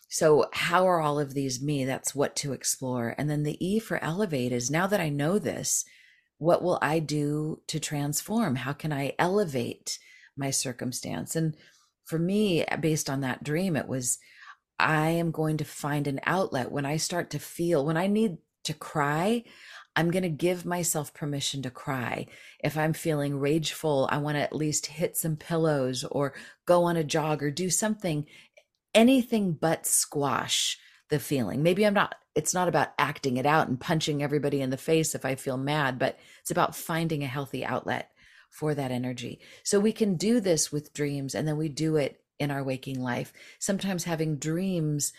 So 0.08 0.46
how 0.54 0.88
are 0.88 1.02
all 1.02 1.20
of 1.20 1.34
these 1.34 1.62
me? 1.62 1.84
That's 1.84 2.16
what 2.16 2.36
to 2.38 2.54
explore. 2.54 3.16
And 3.18 3.30
then 3.30 3.44
the 3.44 3.64
E 3.66 3.80
for 3.80 4.02
elevate 4.04 4.52
is 4.52 4.72
now 4.72 4.88
that 4.88 5.02
I 5.02 5.10
know 5.10 5.40
this, 5.40 5.84
what 6.38 6.64
will 6.64 6.80
I 6.82 7.00
do 7.00 7.62
to 7.68 7.80
transform? 7.80 8.56
How 8.56 8.74
can 8.74 8.94
I 8.94 9.14
elevate 9.20 10.00
my 10.38 10.52
circumstance? 10.52 11.36
And 11.36 11.56
for 12.06 12.20
me, 12.20 12.64
based 12.80 13.10
on 13.10 13.22
that 13.22 13.44
dream, 13.44 13.76
it 13.76 13.88
was 13.88 14.20
I 14.80 15.10
am 15.10 15.32
going 15.32 15.58
to 15.58 15.66
find 15.66 16.08
an 16.08 16.20
outlet 16.26 16.72
when 16.72 16.86
I 16.86 16.98
start 16.98 17.30
to 17.32 17.40
feel 17.40 17.86
when 17.86 17.98
I 17.98 18.08
need 18.08 18.38
to 18.66 18.74
cry, 18.74 19.44
I'm 19.96 20.12
going 20.12 20.24
to 20.24 20.30
give 20.30 20.66
myself 20.66 21.14
permission 21.14 21.62
to 21.62 21.70
cry. 21.70 22.28
If 22.64 22.78
I'm 22.78 22.94
feeling 22.94 23.40
rageful, 23.40 24.10
I 24.12 24.18
want 24.18 24.36
to 24.36 24.42
at 24.42 24.56
least 24.56 24.88
hit 24.88 25.16
some 25.16 25.38
pillows 25.38 26.04
or 26.04 26.34
go 26.66 26.84
on 26.84 26.98
a 26.98 27.04
jog 27.04 27.42
or 27.42 27.50
do 27.50 27.70
something, 27.70 28.26
anything 28.94 29.54
but 29.54 29.86
squash 29.86 30.78
the 31.10 31.20
feeling. 31.20 31.64
Maybe 31.64 31.86
I'm 31.86 31.94
not, 31.94 32.16
it's 32.36 32.54
not 32.54 32.68
about 32.68 32.90
acting 33.00 33.38
it 33.38 33.46
out 33.46 33.70
and 33.70 33.80
punching 33.80 34.22
everybody 34.22 34.62
in 34.62 34.70
the 34.70 34.78
face 34.78 35.16
if 35.16 35.24
I 35.24 35.36
feel 35.36 35.58
mad, 35.58 35.98
but 35.98 36.20
it's 36.42 36.52
about 36.52 36.76
finding 36.76 37.24
a 37.24 37.28
healthy 37.28 37.64
outlet 37.64 38.12
for 38.50 38.74
that 38.74 38.92
energy. 38.92 39.40
So 39.64 39.80
we 39.80 39.92
can 39.92 40.16
do 40.16 40.40
this 40.40 40.72
with 40.72 40.94
dreams 40.94 41.36
and 41.36 41.48
then 41.48 41.58
we 41.58 41.70
do 41.70 41.96
it 41.96 42.22
in 42.40 42.52
our 42.52 42.64
waking 42.64 43.02
life. 43.02 43.32
Sometimes 43.60 44.04
having 44.04 44.38
dreams 44.38 45.14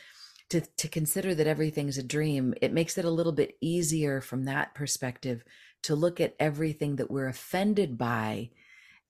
to 0.51 0.61
to 0.61 0.89
consider 0.89 1.35
that 1.35 1.47
everything's 1.47 1.99
a 1.99 2.03
dream 2.03 2.55
it 2.63 2.73
makes 2.73 2.97
it 2.97 3.05
a 3.05 3.11
little 3.11 3.33
bit 3.33 3.57
easier 3.61 4.21
from 4.21 4.45
that 4.45 4.75
perspective 4.75 5.43
to 5.83 5.95
look 5.95 6.21
at 6.21 6.35
everything 6.41 6.97
that 6.97 7.11
we're 7.11 7.29
offended 7.29 7.97
by 7.97 8.51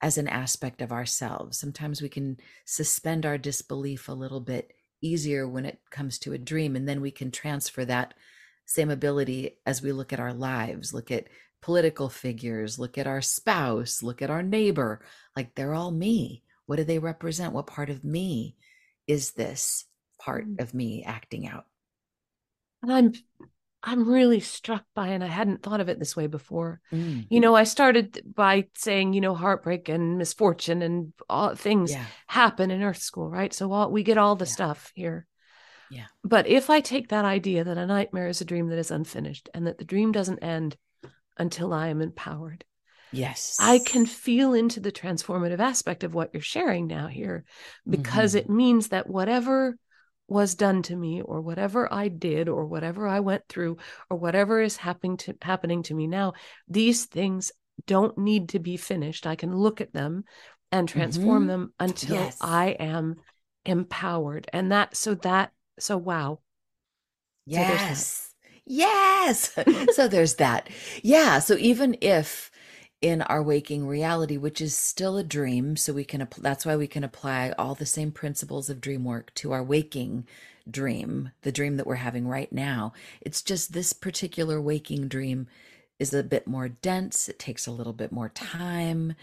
as 0.02 0.18
an 0.18 0.28
aspect 0.28 0.82
of 0.82 0.92
ourselves. 0.92 1.58
Sometimes 1.58 2.02
we 2.02 2.08
can 2.08 2.36
suspend 2.64 3.24
our 3.24 3.38
disbelief 3.38 4.08
a 4.08 4.12
little 4.12 4.40
bit 4.40 4.72
easier 5.00 5.48
when 5.48 5.64
it 5.64 5.80
comes 5.90 6.18
to 6.18 6.32
a 6.32 6.38
dream 6.38 6.76
and 6.76 6.88
then 6.88 7.00
we 7.00 7.10
can 7.10 7.30
transfer 7.30 7.84
that 7.84 8.14
same 8.66 8.90
ability 8.90 9.58
as 9.64 9.80
we 9.80 9.92
look 9.92 10.12
at 10.12 10.20
our 10.20 10.32
lives 10.32 10.92
look 10.92 11.10
at 11.10 11.28
political 11.62 12.08
figures 12.08 12.78
look 12.78 12.98
at 12.98 13.06
our 13.06 13.20
spouse 13.20 14.02
look 14.02 14.20
at 14.20 14.30
our 14.30 14.42
neighbor. 14.42 15.00
Like 15.34 15.54
they're 15.54 15.74
all 15.74 15.90
me. 15.90 16.42
What 16.66 16.76
do 16.76 16.84
they 16.84 16.98
represent? 16.98 17.52
What 17.52 17.66
part 17.66 17.90
of 17.90 18.04
me 18.04 18.56
is 19.06 19.32
this 19.32 19.84
part 20.18 20.46
mm. 20.46 20.60
of 20.60 20.74
me 20.74 21.04
acting 21.04 21.46
out. 21.46 21.64
And 22.82 22.92
I'm 22.92 23.12
I'm 23.82 24.08
really 24.08 24.40
struck 24.40 24.84
by, 24.94 25.08
and 25.08 25.22
I 25.22 25.28
hadn't 25.28 25.62
thought 25.62 25.80
of 25.80 25.88
it 25.88 26.00
this 26.00 26.16
way 26.16 26.26
before. 26.26 26.80
Mm. 26.92 27.26
You 27.30 27.38
know, 27.38 27.54
I 27.54 27.62
started 27.62 28.20
by 28.34 28.66
saying, 28.76 29.12
you 29.12 29.20
know, 29.20 29.34
heartbreak 29.34 29.88
and 29.88 30.18
misfortune 30.18 30.82
and 30.82 31.12
all 31.28 31.54
things 31.54 31.92
yeah. 31.92 32.04
happen 32.26 32.72
in 32.72 32.82
Earth 32.82 33.00
School, 33.00 33.30
right? 33.30 33.54
So 33.54 33.70
all, 33.70 33.92
we 33.92 34.02
get 34.02 34.18
all 34.18 34.34
the 34.34 34.44
yeah. 34.44 34.50
stuff 34.50 34.92
here. 34.96 35.26
Yeah. 35.88 36.06
But 36.24 36.48
if 36.48 36.68
I 36.68 36.80
take 36.80 37.10
that 37.10 37.24
idea 37.24 37.62
that 37.62 37.78
a 37.78 37.86
nightmare 37.86 38.26
is 38.26 38.40
a 38.40 38.44
dream 38.44 38.68
that 38.70 38.78
is 38.78 38.90
unfinished 38.90 39.48
and 39.54 39.68
that 39.68 39.78
the 39.78 39.84
dream 39.84 40.10
doesn't 40.10 40.42
end 40.42 40.76
until 41.36 41.72
I 41.72 41.88
am 41.88 42.02
empowered, 42.02 42.64
Yes. 43.12 43.56
I 43.60 43.78
can 43.78 44.04
feel 44.04 44.52
into 44.52 44.80
the 44.80 44.90
transformative 44.90 45.60
aspect 45.60 46.02
of 46.02 46.12
what 46.12 46.30
you're 46.32 46.42
sharing 46.42 46.86
now 46.86 47.06
here 47.06 47.44
because 47.88 48.34
mm-hmm. 48.34 48.50
it 48.50 48.50
means 48.50 48.88
that 48.88 49.08
whatever 49.08 49.78
was 50.28 50.54
done 50.54 50.82
to 50.82 50.96
me 50.96 51.22
or 51.22 51.40
whatever 51.40 51.92
I 51.92 52.08
did 52.08 52.48
or 52.48 52.66
whatever 52.66 53.06
I 53.06 53.20
went 53.20 53.44
through 53.48 53.76
or 54.10 54.16
whatever 54.16 54.60
is 54.60 54.76
happening 54.76 55.16
to 55.18 55.36
happening 55.40 55.84
to 55.84 55.94
me 55.94 56.06
now 56.06 56.32
these 56.68 57.04
things 57.06 57.52
don't 57.84 58.16
need 58.16 58.50
to 58.50 58.58
be 58.58 58.76
finished. 58.76 59.26
I 59.26 59.36
can 59.36 59.54
look 59.54 59.80
at 59.80 59.92
them 59.92 60.24
and 60.72 60.88
transform 60.88 61.42
mm-hmm. 61.42 61.48
them 61.48 61.72
until 61.78 62.16
yes. 62.16 62.38
I 62.40 62.68
am 62.70 63.16
empowered. 63.64 64.48
And 64.52 64.72
that 64.72 64.96
so 64.96 65.14
that 65.16 65.52
so 65.78 65.96
wow. 65.96 66.40
Yes. 67.44 68.32
So 68.42 68.50
yes. 68.64 69.58
So 69.92 70.08
there's 70.08 70.36
that. 70.36 70.70
Yeah. 71.02 71.38
So 71.40 71.56
even 71.58 71.96
if 72.00 72.50
in 73.02 73.22
our 73.22 73.42
waking 73.42 73.86
reality, 73.86 74.36
which 74.36 74.60
is 74.60 74.76
still 74.76 75.16
a 75.16 75.24
dream. 75.24 75.76
So 75.76 75.92
we 75.92 76.04
can, 76.04 76.26
that's 76.38 76.64
why 76.64 76.76
we 76.76 76.86
can 76.86 77.04
apply 77.04 77.52
all 77.58 77.74
the 77.74 77.86
same 77.86 78.10
principles 78.10 78.70
of 78.70 78.80
dream 78.80 79.04
work 79.04 79.32
to 79.36 79.52
our 79.52 79.62
waking 79.62 80.26
dream, 80.68 81.30
the 81.42 81.52
dream 81.52 81.76
that 81.76 81.86
we're 81.86 81.96
having 81.96 82.26
right 82.26 82.52
now. 82.52 82.92
It's 83.20 83.42
just 83.42 83.72
this 83.72 83.92
particular 83.92 84.60
waking 84.60 85.08
dream 85.08 85.46
is 85.98 86.12
a 86.12 86.22
bit 86.22 86.46
more 86.46 86.68
dense. 86.68 87.28
It 87.28 87.38
takes 87.38 87.66
a 87.66 87.72
little 87.72 87.92
bit 87.92 88.12
more 88.12 88.28
time, 88.28 89.14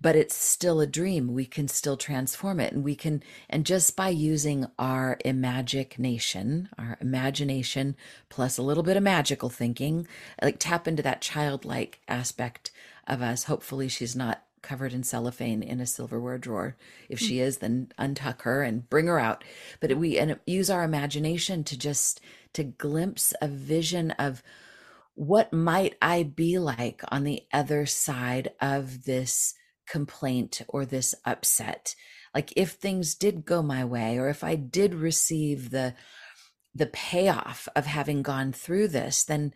but 0.00 0.16
it's 0.16 0.34
still 0.34 0.80
a 0.80 0.86
dream. 0.86 1.34
We 1.34 1.44
can 1.44 1.68
still 1.68 1.96
transform 1.96 2.60
it. 2.60 2.72
And 2.72 2.82
we 2.82 2.94
can, 2.94 3.22
and 3.50 3.66
just 3.66 3.94
by 3.94 4.08
using 4.08 4.66
our 4.78 5.18
imagination, 5.24 6.70
our 6.78 6.96
imagination 7.00 7.96
plus 8.30 8.56
a 8.56 8.62
little 8.62 8.82
bit 8.82 8.96
of 8.96 9.02
magical 9.02 9.50
thinking, 9.50 10.06
like 10.42 10.56
tap 10.58 10.88
into 10.88 11.02
that 11.02 11.20
childlike 11.20 12.00
aspect 12.08 12.70
of 13.06 13.22
us. 13.22 13.44
Hopefully, 13.44 13.88
she's 13.88 14.16
not 14.16 14.42
covered 14.62 14.92
in 14.92 15.04
cellophane 15.04 15.62
in 15.62 15.78
a 15.78 15.86
silverware 15.86 16.38
drawer. 16.38 16.76
If 17.08 17.20
hmm. 17.20 17.26
she 17.26 17.40
is, 17.40 17.58
then 17.58 17.92
untuck 17.98 18.42
her 18.42 18.62
and 18.62 18.88
bring 18.88 19.06
her 19.06 19.20
out. 19.20 19.44
But 19.80 19.96
we 19.96 20.18
and 20.18 20.38
use 20.46 20.70
our 20.70 20.82
imagination 20.82 21.62
to 21.64 21.78
just 21.78 22.20
to 22.54 22.64
glimpse 22.64 23.34
a 23.40 23.48
vision 23.48 24.12
of 24.12 24.42
what 25.14 25.52
might 25.52 25.94
I 26.02 26.24
be 26.24 26.58
like 26.58 27.02
on 27.08 27.24
the 27.24 27.42
other 27.52 27.86
side 27.86 28.52
of 28.60 29.04
this 29.04 29.54
complaint 29.86 30.62
or 30.68 30.84
this 30.84 31.14
upset. 31.24 31.94
Like 32.34 32.52
if 32.56 32.72
things 32.72 33.14
did 33.14 33.44
go 33.44 33.62
my 33.62 33.84
way 33.84 34.18
or 34.18 34.28
if 34.28 34.42
I 34.42 34.56
did 34.56 34.94
receive 34.94 35.70
the 35.70 35.94
the 36.76 36.86
payoff 36.86 37.68
of 37.76 37.86
having 37.86 38.20
gone 38.22 38.52
through 38.52 38.88
this, 38.88 39.22
then 39.22 39.54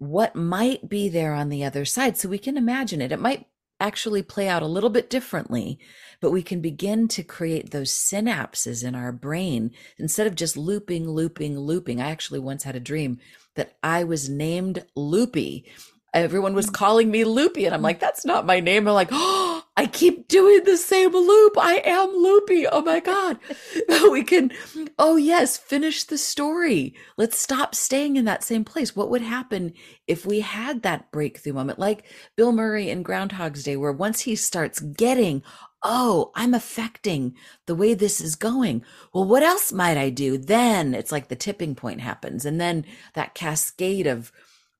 what 0.00 0.34
might 0.34 0.88
be 0.88 1.08
there 1.08 1.34
on 1.34 1.50
the 1.50 1.62
other 1.62 1.84
side. 1.84 2.16
So 2.16 2.28
we 2.28 2.38
can 2.38 2.56
imagine 2.56 3.00
it. 3.00 3.12
It 3.12 3.20
might 3.20 3.46
actually 3.78 4.22
play 4.22 4.48
out 4.48 4.62
a 4.62 4.66
little 4.66 4.90
bit 4.90 5.08
differently, 5.08 5.78
but 6.20 6.30
we 6.30 6.42
can 6.42 6.60
begin 6.60 7.06
to 7.08 7.22
create 7.22 7.70
those 7.70 7.92
synapses 7.92 8.82
in 8.82 8.94
our 8.94 9.12
brain 9.12 9.70
instead 9.98 10.26
of 10.26 10.34
just 10.34 10.56
looping, 10.56 11.08
looping, 11.08 11.58
looping. 11.58 12.00
I 12.00 12.10
actually 12.10 12.40
once 12.40 12.64
had 12.64 12.76
a 12.76 12.80
dream 12.80 13.18
that 13.54 13.76
I 13.82 14.04
was 14.04 14.28
named 14.28 14.84
Loopy 14.96 15.66
everyone 16.12 16.54
was 16.54 16.66
mm. 16.66 16.72
calling 16.72 17.10
me 17.10 17.24
loopy 17.24 17.66
and 17.66 17.74
i'm 17.74 17.80
mm. 17.80 17.84
like 17.84 18.00
that's 18.00 18.24
not 18.24 18.46
my 18.46 18.60
name 18.60 18.88
i'm 18.88 18.94
like 18.94 19.08
oh 19.12 19.59
i 19.80 19.86
keep 19.86 20.28
doing 20.28 20.62
the 20.64 20.76
same 20.76 21.12
loop 21.12 21.56
i 21.58 21.80
am 21.84 22.10
loopy 22.10 22.66
oh 22.66 22.82
my 22.82 23.00
god 23.00 23.38
we 24.10 24.22
can 24.22 24.52
oh 24.98 25.16
yes 25.16 25.56
finish 25.56 26.04
the 26.04 26.18
story 26.18 26.94
let's 27.16 27.38
stop 27.38 27.74
staying 27.74 28.16
in 28.16 28.26
that 28.26 28.44
same 28.44 28.64
place 28.64 28.94
what 28.94 29.08
would 29.08 29.22
happen 29.22 29.72
if 30.06 30.26
we 30.26 30.40
had 30.40 30.82
that 30.82 31.10
breakthrough 31.10 31.54
moment 31.54 31.78
like 31.78 32.04
bill 32.36 32.52
murray 32.52 32.90
in 32.90 33.02
groundhog's 33.02 33.62
day 33.62 33.76
where 33.76 33.92
once 33.92 34.20
he 34.20 34.36
starts 34.36 34.80
getting 34.80 35.42
oh, 35.82 36.30
I'm 36.34 36.52
affecting 36.52 37.34
the 37.64 37.74
way 37.74 37.94
this 37.94 38.20
is 38.20 38.36
going. 38.36 38.84
Well, 39.14 39.24
what 39.24 39.42
else 39.42 39.72
might 39.72 39.96
I 39.96 40.10
do? 40.10 40.36
Then 40.36 40.92
it's 40.92 41.10
like 41.10 41.28
the 41.28 41.36
tipping 41.36 41.74
point 41.74 42.02
happens. 42.02 42.44
And 42.44 42.60
then 42.60 42.84
that 43.14 43.32
cascade 43.32 44.06
of 44.06 44.30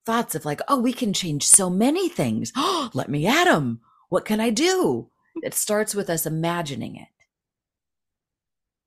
thoughts 0.04 0.34
of 0.34 0.44
like, 0.44 0.60
oh, 0.68 0.78
we 0.78 0.92
can 0.92 1.12
change 1.14 1.46
so 1.46 1.70
many 1.70 2.10
things. 2.10 2.52
Oh, 2.54 2.90
let 2.94 3.08
me 3.08 3.26
add 3.26 3.46
them. 3.46 3.80
What 4.10 4.26
can 4.26 4.40
I 4.40 4.50
do? 4.50 5.08
It 5.42 5.54
starts 5.54 5.94
with 5.94 6.10
us 6.10 6.26
imagining 6.26 6.96
it. 6.96 7.08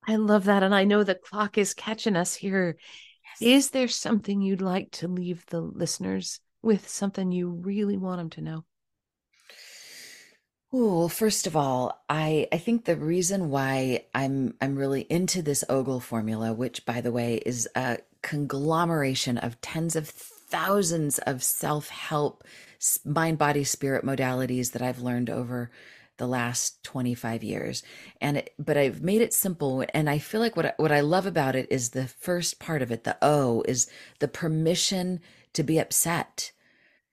I 0.07 0.17
love 0.17 0.43
that. 0.45 0.63
And 0.63 0.75
I 0.75 0.83
know 0.83 1.03
the 1.03 1.15
clock 1.15 1.57
is 1.57 1.73
catching 1.73 2.15
us 2.15 2.35
here. 2.35 2.77
Yes. 3.39 3.65
Is 3.65 3.69
there 3.71 3.87
something 3.87 4.41
you'd 4.41 4.61
like 4.61 4.91
to 4.91 5.07
leave 5.07 5.45
the 5.47 5.61
listeners 5.61 6.41
with, 6.61 6.87
something 6.87 7.31
you 7.31 7.49
really 7.49 7.97
want 7.97 8.19
them 8.19 8.29
to 8.31 8.41
know? 8.41 8.65
Well, 10.71 11.07
first 11.07 11.47
of 11.47 11.55
all, 11.55 12.03
I 12.09 12.47
I 12.51 12.57
think 12.57 12.83
the 12.83 12.95
reason 12.95 13.49
why 13.49 14.05
I'm 14.13 14.55
I'm 14.59 14.75
really 14.75 15.01
into 15.01 15.41
this 15.41 15.63
Ogle 15.69 15.99
formula, 15.99 16.51
which 16.51 16.85
by 16.85 16.99
the 16.99 17.11
way 17.11 17.35
is 17.45 17.69
a 17.75 17.99
conglomeration 18.23 19.37
of 19.37 19.61
tens 19.61 19.95
of 19.95 20.11
thousands 20.53 21.17
of 21.17 21.41
self 21.41 21.89
help, 21.89 22.43
mind, 23.03 23.39
body, 23.39 23.63
spirit 23.63 24.05
modalities 24.05 24.71
that 24.73 24.83
I've 24.83 25.01
learned 25.01 25.31
over 25.31 25.71
the 26.17 26.27
last 26.27 26.83
25 26.83 27.43
years. 27.43 27.81
And 28.21 28.37
it, 28.37 28.53
but 28.59 28.77
I've 28.77 29.01
made 29.01 29.21
it 29.21 29.33
simple 29.33 29.83
and 29.95 30.07
I 30.07 30.19
feel 30.19 30.39
like 30.39 30.55
what 30.55 30.75
what 30.77 30.91
I 30.91 30.99
love 30.99 31.25
about 31.25 31.55
it 31.55 31.67
is 31.71 31.89
the 31.89 32.07
first 32.07 32.59
part 32.59 32.83
of 32.83 32.91
it 32.91 33.03
the 33.03 33.17
O 33.19 33.63
is 33.67 33.89
the 34.19 34.27
permission 34.27 35.21
to 35.53 35.63
be 35.63 35.79
upset. 35.79 36.51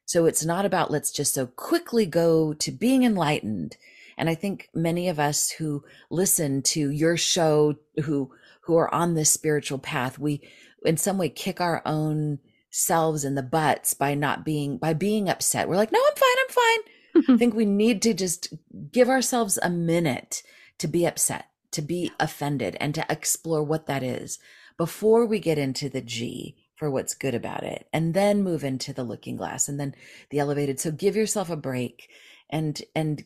So 0.05 0.27
it's 0.27 0.45
not 0.45 0.67
about 0.67 0.91
let's 0.91 1.11
just 1.11 1.33
so 1.33 1.47
quickly 1.47 2.05
go 2.05 2.53
to 2.53 2.71
being 2.71 3.05
enlightened. 3.05 3.79
And 4.19 4.29
I 4.29 4.35
think 4.35 4.69
many 4.75 5.09
of 5.09 5.19
us 5.19 5.51
who 5.53 5.83
listen 6.11 6.61
to 6.63 6.91
your 6.91 7.17
show 7.17 7.77
who 8.05 8.33
who 8.65 8.77
are 8.77 8.95
on 8.95 9.15
this 9.15 9.31
spiritual 9.31 9.79
path 9.79 10.19
we 10.19 10.43
in 10.85 10.99
some 10.99 11.17
way 11.17 11.31
kick 11.31 11.59
our 11.59 11.81
own 11.87 12.39
selves 12.71 13.25
in 13.25 13.35
the 13.35 13.43
butts 13.43 13.95
by 13.95 14.15
not 14.15 14.45
being 14.45 14.79
by 14.79 14.95
being 14.95 15.29
upset. 15.29 15.69
We're 15.69 15.77
like, 15.77 15.93
no, 15.93 16.01
I'm 16.01 16.17
fine, 16.17 16.37
I'm 16.43 17.25
fine. 17.25 17.35
I 17.35 17.37
think 17.39 17.55
we 17.55 17.65
need 17.65 18.03
to 18.03 18.15
just 18.15 18.55
give 18.93 19.09
ourselves 19.09 19.59
a 19.63 19.71
minute 19.71 20.43
to 20.79 20.89
be 20.89 21.07
upset, 21.07 21.47
to 21.73 21.83
be 21.83 22.13
offended, 22.21 22.77
and 22.81 22.95
to 22.95 23.05
explore 23.11 23.63
what 23.63 23.87
that 23.87 24.03
is 24.03 24.39
before 24.77 25.27
we 25.27 25.41
get 25.41 25.59
into 25.59 25.89
the 25.89 26.01
G 26.01 26.57
for 26.77 26.91
what's 26.91 27.15
good 27.15 27.35
about 27.35 27.63
it, 27.65 27.87
and 27.93 28.15
then 28.15 28.43
move 28.43 28.65
into 28.65 28.93
the 28.93 29.05
looking 29.05 29.37
glass 29.37 29.69
and 29.69 29.79
then 29.79 29.95
the 30.31 30.39
elevated. 30.39 30.81
So 30.81 30.91
give 30.91 31.17
yourself 31.17 31.51
a 31.51 31.57
break. 31.57 32.09
And 32.49 32.81
and 32.95 33.25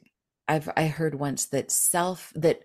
I've 0.48 0.68
I 0.76 0.86
heard 0.86 1.14
once 1.14 1.46
that 1.46 1.70
self 1.70 2.32
that 2.34 2.62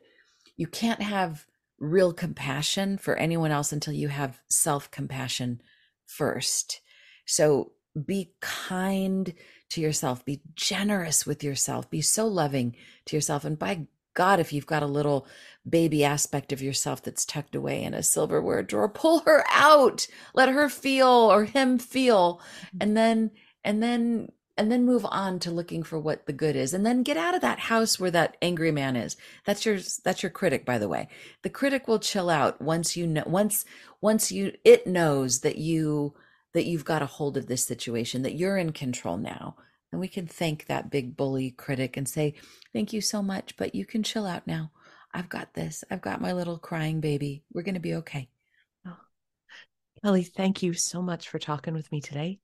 you 0.57 0.67
can't 0.67 1.01
have 1.01 1.45
real 1.79 2.11
compassion 2.11 2.97
for 2.97 3.15
anyone 3.15 3.51
else 3.51 3.71
until 3.71 3.93
you 3.93 4.07
have 4.09 4.41
self 4.49 4.89
compassion 4.91 5.61
first. 6.09 6.81
So 7.25 7.73
be 8.05 8.31
kind 8.41 9.33
to 9.69 9.81
yourself, 9.81 10.25
be 10.25 10.41
generous 10.55 11.25
with 11.25 11.43
yourself, 11.43 11.89
be 11.89 12.01
so 12.01 12.27
loving 12.27 12.75
to 13.05 13.15
yourself. 13.15 13.45
And 13.45 13.57
by 13.57 13.87
God, 14.15 14.39
if 14.39 14.51
you've 14.51 14.65
got 14.65 14.83
a 14.83 14.87
little 14.87 15.27
baby 15.67 16.03
aspect 16.03 16.51
of 16.51 16.61
yourself 16.61 17.03
that's 17.03 17.25
tucked 17.25 17.55
away 17.55 17.83
in 17.83 17.93
a 17.93 18.03
silverware 18.03 18.63
drawer, 18.63 18.89
pull 18.89 19.19
her 19.19 19.45
out, 19.51 20.07
let 20.33 20.49
her 20.49 20.69
feel 20.69 21.07
or 21.07 21.45
him 21.45 21.77
feel, 21.77 22.37
mm-hmm. 22.37 22.77
and 22.81 22.97
then, 22.97 23.31
and 23.63 23.83
then, 23.83 24.29
and 24.59 24.71
then 24.71 24.85
move 24.85 25.05
on 25.09 25.39
to 25.39 25.49
looking 25.49 25.81
for 25.81 25.97
what 25.97 26.25
the 26.25 26.33
good 26.33 26.55
is 26.55 26.73
and 26.73 26.85
then 26.85 27.01
get 27.01 27.17
out 27.17 27.33
of 27.33 27.41
that 27.41 27.59
house 27.59 27.99
where 27.99 28.11
that 28.11 28.37
angry 28.41 28.71
man 28.71 28.95
is 28.95 29.17
that's 29.45 29.65
your 29.65 29.79
that's 30.03 30.21
your 30.21 30.29
critic 30.29 30.65
by 30.65 30.77
the 30.77 30.89
way 30.89 31.07
the 31.41 31.49
critic 31.49 31.87
will 31.87 31.99
chill 31.99 32.29
out 32.29 32.61
once 32.61 32.95
you 32.95 33.07
know 33.07 33.23
once 33.25 33.65
once 34.01 34.31
you 34.31 34.51
it 34.63 34.85
knows 34.85 35.39
that 35.39 35.57
you 35.57 36.13
that 36.53 36.65
you've 36.65 36.85
got 36.85 37.01
a 37.01 37.07
hold 37.07 37.37
of 37.37 37.47
this 37.47 37.65
situation 37.65 38.21
that 38.21 38.35
you're 38.35 38.57
in 38.57 38.71
control 38.71 39.17
now 39.17 39.55
and 39.91 39.99
we 39.99 40.07
can 40.07 40.27
thank 40.27 40.65
that 40.65 40.91
big 40.91 41.17
bully 41.17 41.51
critic 41.51 41.97
and 41.97 42.07
say, 42.07 42.35
Thank 42.73 42.93
you 42.93 43.01
so 43.01 43.21
much, 43.21 43.57
but 43.57 43.73
you 43.73 43.85
can 43.85 44.03
chill 44.03 44.25
out 44.25 44.45
now. 44.45 44.71
I've 45.13 45.29
got 45.29 45.53
this. 45.53 45.83
I've 45.89 46.01
got 46.01 46.21
my 46.21 46.33
little 46.33 46.59
crying 46.59 46.99
baby. 46.99 47.43
We're 47.51 47.63
going 47.63 47.73
to 47.73 47.79
be 47.79 47.95
okay. 47.95 48.29
Oh. 48.85 48.97
Kelly, 50.03 50.23
thank 50.23 50.61
you 50.61 50.73
so 50.73 51.01
much 51.01 51.29
for 51.29 51.39
talking 51.39 51.73
with 51.73 51.91
me 51.91 52.01
today. 52.01 52.39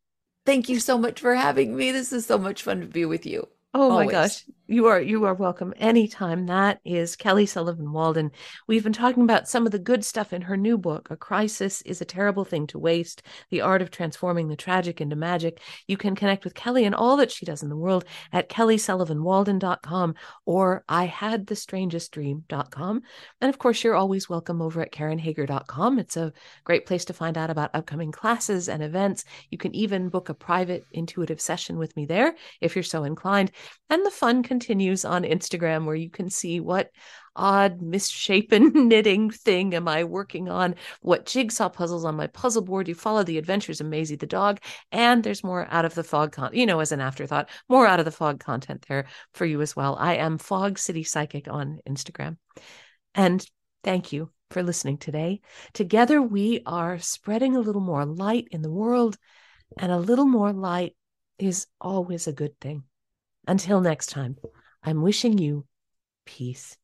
Thank 0.45 0.69
you 0.69 0.79
so 0.79 0.97
much 0.97 1.19
for 1.19 1.33
having 1.35 1.75
me. 1.75 1.91
This 1.91 2.13
is 2.13 2.25
so 2.25 2.37
much 2.37 2.63
fun 2.63 2.81
to 2.81 2.87
be 2.87 3.05
with 3.05 3.25
you. 3.25 3.47
Oh 3.73 3.91
Always. 3.91 4.05
my 4.05 4.11
gosh. 4.11 4.43
You 4.67 4.87
are 4.87 4.99
you 4.99 5.25
are 5.25 5.35
welcome 5.35 5.75
anytime. 5.77 6.47
That 6.47 6.79
is 6.83 7.15
Kelly 7.15 7.45
Sullivan 7.45 7.91
Walden. 7.91 8.31
We've 8.65 8.83
been 8.83 8.93
talking 8.93 9.21
about 9.21 9.47
some 9.47 9.67
of 9.67 9.71
the 9.71 9.77
good 9.77 10.03
stuff 10.03 10.33
in 10.33 10.41
her 10.41 10.57
new 10.57 10.75
book, 10.75 11.07
A 11.11 11.15
Crisis 11.15 11.83
is 11.83 12.01
a 12.01 12.05
Terrible 12.05 12.45
Thing 12.45 12.65
to 12.67 12.79
Waste: 12.79 13.21
The 13.51 13.61
Art 13.61 13.83
of 13.83 13.91
Transforming 13.91 14.47
the 14.47 14.55
Tragic 14.55 14.99
into 14.99 15.15
Magic. 15.15 15.61
You 15.87 15.97
can 15.97 16.15
connect 16.15 16.43
with 16.43 16.55
Kelly 16.55 16.83
and 16.83 16.95
all 16.95 17.15
that 17.17 17.29
she 17.29 17.45
does 17.45 17.61
in 17.61 17.69
the 17.69 17.77
world 17.77 18.05
at 18.33 18.49
kellysullivanwalden.com 18.49 20.15
or 20.47 20.83
ihadthestrangestdream.com. 20.89 23.01
And 23.41 23.49
of 23.49 23.59
course, 23.59 23.83
you're 23.83 23.93
always 23.93 24.27
welcome 24.27 24.63
over 24.63 24.81
at 24.81 24.91
karenhager.com. 24.91 25.99
It's 25.99 26.17
a 26.17 26.33
great 26.63 26.87
place 26.87 27.05
to 27.05 27.13
find 27.13 27.37
out 27.37 27.51
about 27.51 27.69
upcoming 27.75 28.11
classes 28.11 28.67
and 28.67 28.81
events. 28.81 29.25
You 29.51 29.59
can 29.59 29.75
even 29.75 30.09
book 30.09 30.29
a 30.29 30.33
private 30.33 30.85
intuitive 30.91 31.39
session 31.39 31.77
with 31.77 31.95
me 31.95 32.07
there 32.07 32.33
if 32.61 32.75
you're 32.75 32.81
so 32.81 33.03
inclined. 33.03 33.51
And 33.91 34.03
the 34.03 34.09
fun 34.09 34.41
continues 34.55 35.03
on 35.03 35.23
Instagram, 35.23 35.83
where 35.83 35.97
you 35.97 36.09
can 36.09 36.29
see 36.29 36.61
what 36.61 36.89
odd, 37.35 37.81
misshapen 37.81 38.71
knitting 38.87 39.29
thing 39.29 39.73
am 39.75 39.85
I 39.85 40.05
working 40.05 40.47
on? 40.47 40.75
What 41.01 41.25
jigsaw 41.25 41.67
puzzles 41.67 42.05
on 42.05 42.15
my 42.15 42.27
puzzle 42.27 42.61
board? 42.61 42.87
You 42.87 42.95
follow 42.95 43.23
the 43.23 43.37
adventures 43.37 43.81
of 43.81 43.87
Maisie 43.87 44.15
the 44.15 44.25
dog, 44.25 44.61
and 44.93 45.21
there's 45.21 45.43
more 45.43 45.67
out 45.69 45.83
of 45.83 45.93
the 45.93 46.05
fog, 46.05 46.31
con- 46.31 46.51
you 46.53 46.65
know, 46.65 46.79
as 46.79 46.93
an 46.93 47.01
afterthought, 47.01 47.49
more 47.67 47.85
out 47.85 47.99
of 47.99 48.05
the 48.05 48.11
fog 48.11 48.39
content 48.39 48.85
there 48.87 49.07
for 49.33 49.45
you 49.45 49.61
as 49.61 49.75
well. 49.75 49.97
I 49.99 50.15
am 50.15 50.37
Fog 50.37 50.79
City 50.79 51.03
Psychic 51.03 51.49
on 51.49 51.79
Instagram. 51.85 52.37
And 53.13 53.45
thank 53.83 54.13
you 54.13 54.29
for 54.51 54.63
listening 54.63 54.99
today. 54.99 55.41
Together, 55.73 56.21
we 56.21 56.61
are 56.65 56.97
spreading 56.99 57.57
a 57.57 57.59
little 57.59 57.81
more 57.81 58.05
light 58.05 58.47
in 58.51 58.61
the 58.61 58.71
world, 58.71 59.17
and 59.77 59.91
a 59.91 59.99
little 59.99 60.27
more 60.27 60.53
light 60.53 60.95
is 61.37 61.67
always 61.81 62.27
a 62.27 62.31
good 62.33 62.57
thing. 62.61 62.85
Until 63.47 63.81
next 63.81 64.07
time, 64.07 64.37
I'm 64.83 65.01
wishing 65.01 65.37
you 65.37 65.65
peace. 66.25 66.77